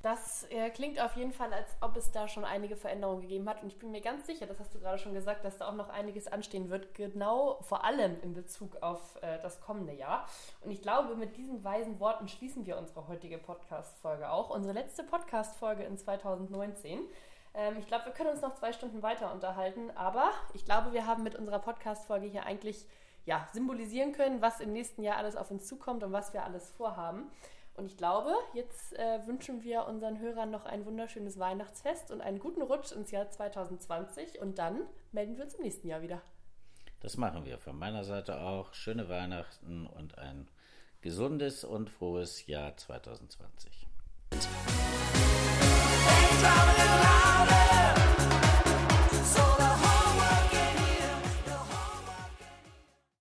Das 0.00 0.46
äh, 0.50 0.70
klingt 0.70 1.00
auf 1.00 1.16
jeden 1.16 1.32
Fall, 1.32 1.52
als 1.52 1.76
ob 1.80 1.96
es 1.96 2.12
da 2.12 2.28
schon 2.28 2.44
einige 2.44 2.76
Veränderungen 2.76 3.22
gegeben 3.22 3.48
hat. 3.48 3.62
Und 3.64 3.68
ich 3.68 3.80
bin 3.80 3.90
mir 3.90 4.00
ganz 4.00 4.26
sicher, 4.26 4.46
das 4.46 4.60
hast 4.60 4.72
du 4.72 4.78
gerade 4.78 4.98
schon 4.98 5.12
gesagt, 5.12 5.44
dass 5.44 5.58
da 5.58 5.68
auch 5.68 5.74
noch 5.74 5.88
einiges 5.88 6.28
anstehen 6.28 6.70
wird, 6.70 6.94
genau 6.94 7.58
vor 7.62 7.84
allem 7.84 8.16
in 8.22 8.32
Bezug 8.32 8.80
auf 8.80 9.20
äh, 9.22 9.40
das 9.42 9.60
kommende 9.60 9.92
Jahr. 9.92 10.28
Und 10.60 10.70
ich 10.70 10.82
glaube, 10.82 11.16
mit 11.16 11.36
diesen 11.36 11.64
weisen 11.64 11.98
Worten 11.98 12.28
schließen 12.28 12.64
wir 12.64 12.78
unsere 12.78 13.08
heutige 13.08 13.38
Podcast-Folge 13.38 14.30
auch. 14.30 14.50
Unsere 14.50 14.72
letzte 14.72 15.02
Podcast-Folge 15.02 15.82
in 15.82 15.98
2019. 15.98 17.00
Ähm, 17.58 17.76
ich 17.78 17.86
glaube, 17.86 18.06
wir 18.06 18.12
können 18.12 18.30
uns 18.30 18.40
noch 18.40 18.54
zwei 18.54 18.72
Stunden 18.72 19.02
weiter 19.02 19.32
unterhalten, 19.32 19.90
aber 19.96 20.30
ich 20.54 20.64
glaube, 20.64 20.92
wir 20.92 21.06
haben 21.06 21.24
mit 21.24 21.34
unserer 21.34 21.58
Podcast-Folge 21.58 22.26
hier 22.26 22.46
eigentlich 22.46 22.86
ja, 23.26 23.46
symbolisieren 23.52 24.12
können, 24.12 24.40
was 24.40 24.60
im 24.60 24.72
nächsten 24.72 25.02
Jahr 25.02 25.16
alles 25.16 25.36
auf 25.36 25.50
uns 25.50 25.66
zukommt 25.66 26.04
und 26.04 26.12
was 26.12 26.32
wir 26.32 26.44
alles 26.44 26.70
vorhaben. 26.70 27.30
Und 27.74 27.86
ich 27.86 27.96
glaube, 27.96 28.32
jetzt 28.54 28.96
äh, 28.98 29.26
wünschen 29.26 29.62
wir 29.62 29.86
unseren 29.86 30.18
Hörern 30.18 30.50
noch 30.50 30.66
ein 30.66 30.86
wunderschönes 30.86 31.38
Weihnachtsfest 31.38 32.10
und 32.10 32.20
einen 32.20 32.38
guten 32.38 32.62
Rutsch 32.62 32.92
ins 32.92 33.10
Jahr 33.10 33.30
2020. 33.30 34.40
Und 34.40 34.58
dann 34.58 34.80
melden 35.12 35.36
wir 35.36 35.44
uns 35.44 35.54
im 35.54 35.62
nächsten 35.62 35.86
Jahr 35.88 36.00
wieder. 36.00 36.22
Das 37.00 37.16
machen 37.16 37.44
wir 37.44 37.58
von 37.58 37.78
meiner 37.78 38.04
Seite 38.04 38.40
auch. 38.40 38.72
Schöne 38.72 39.08
Weihnachten 39.08 39.86
und 39.86 40.18
ein 40.18 40.48
gesundes 41.02 41.62
und 41.62 41.90
frohes 41.90 42.46
Jahr 42.46 42.76
2020. 42.76 43.86
Things 46.08 46.40
traveling 46.42 46.94
louder. 47.04 47.67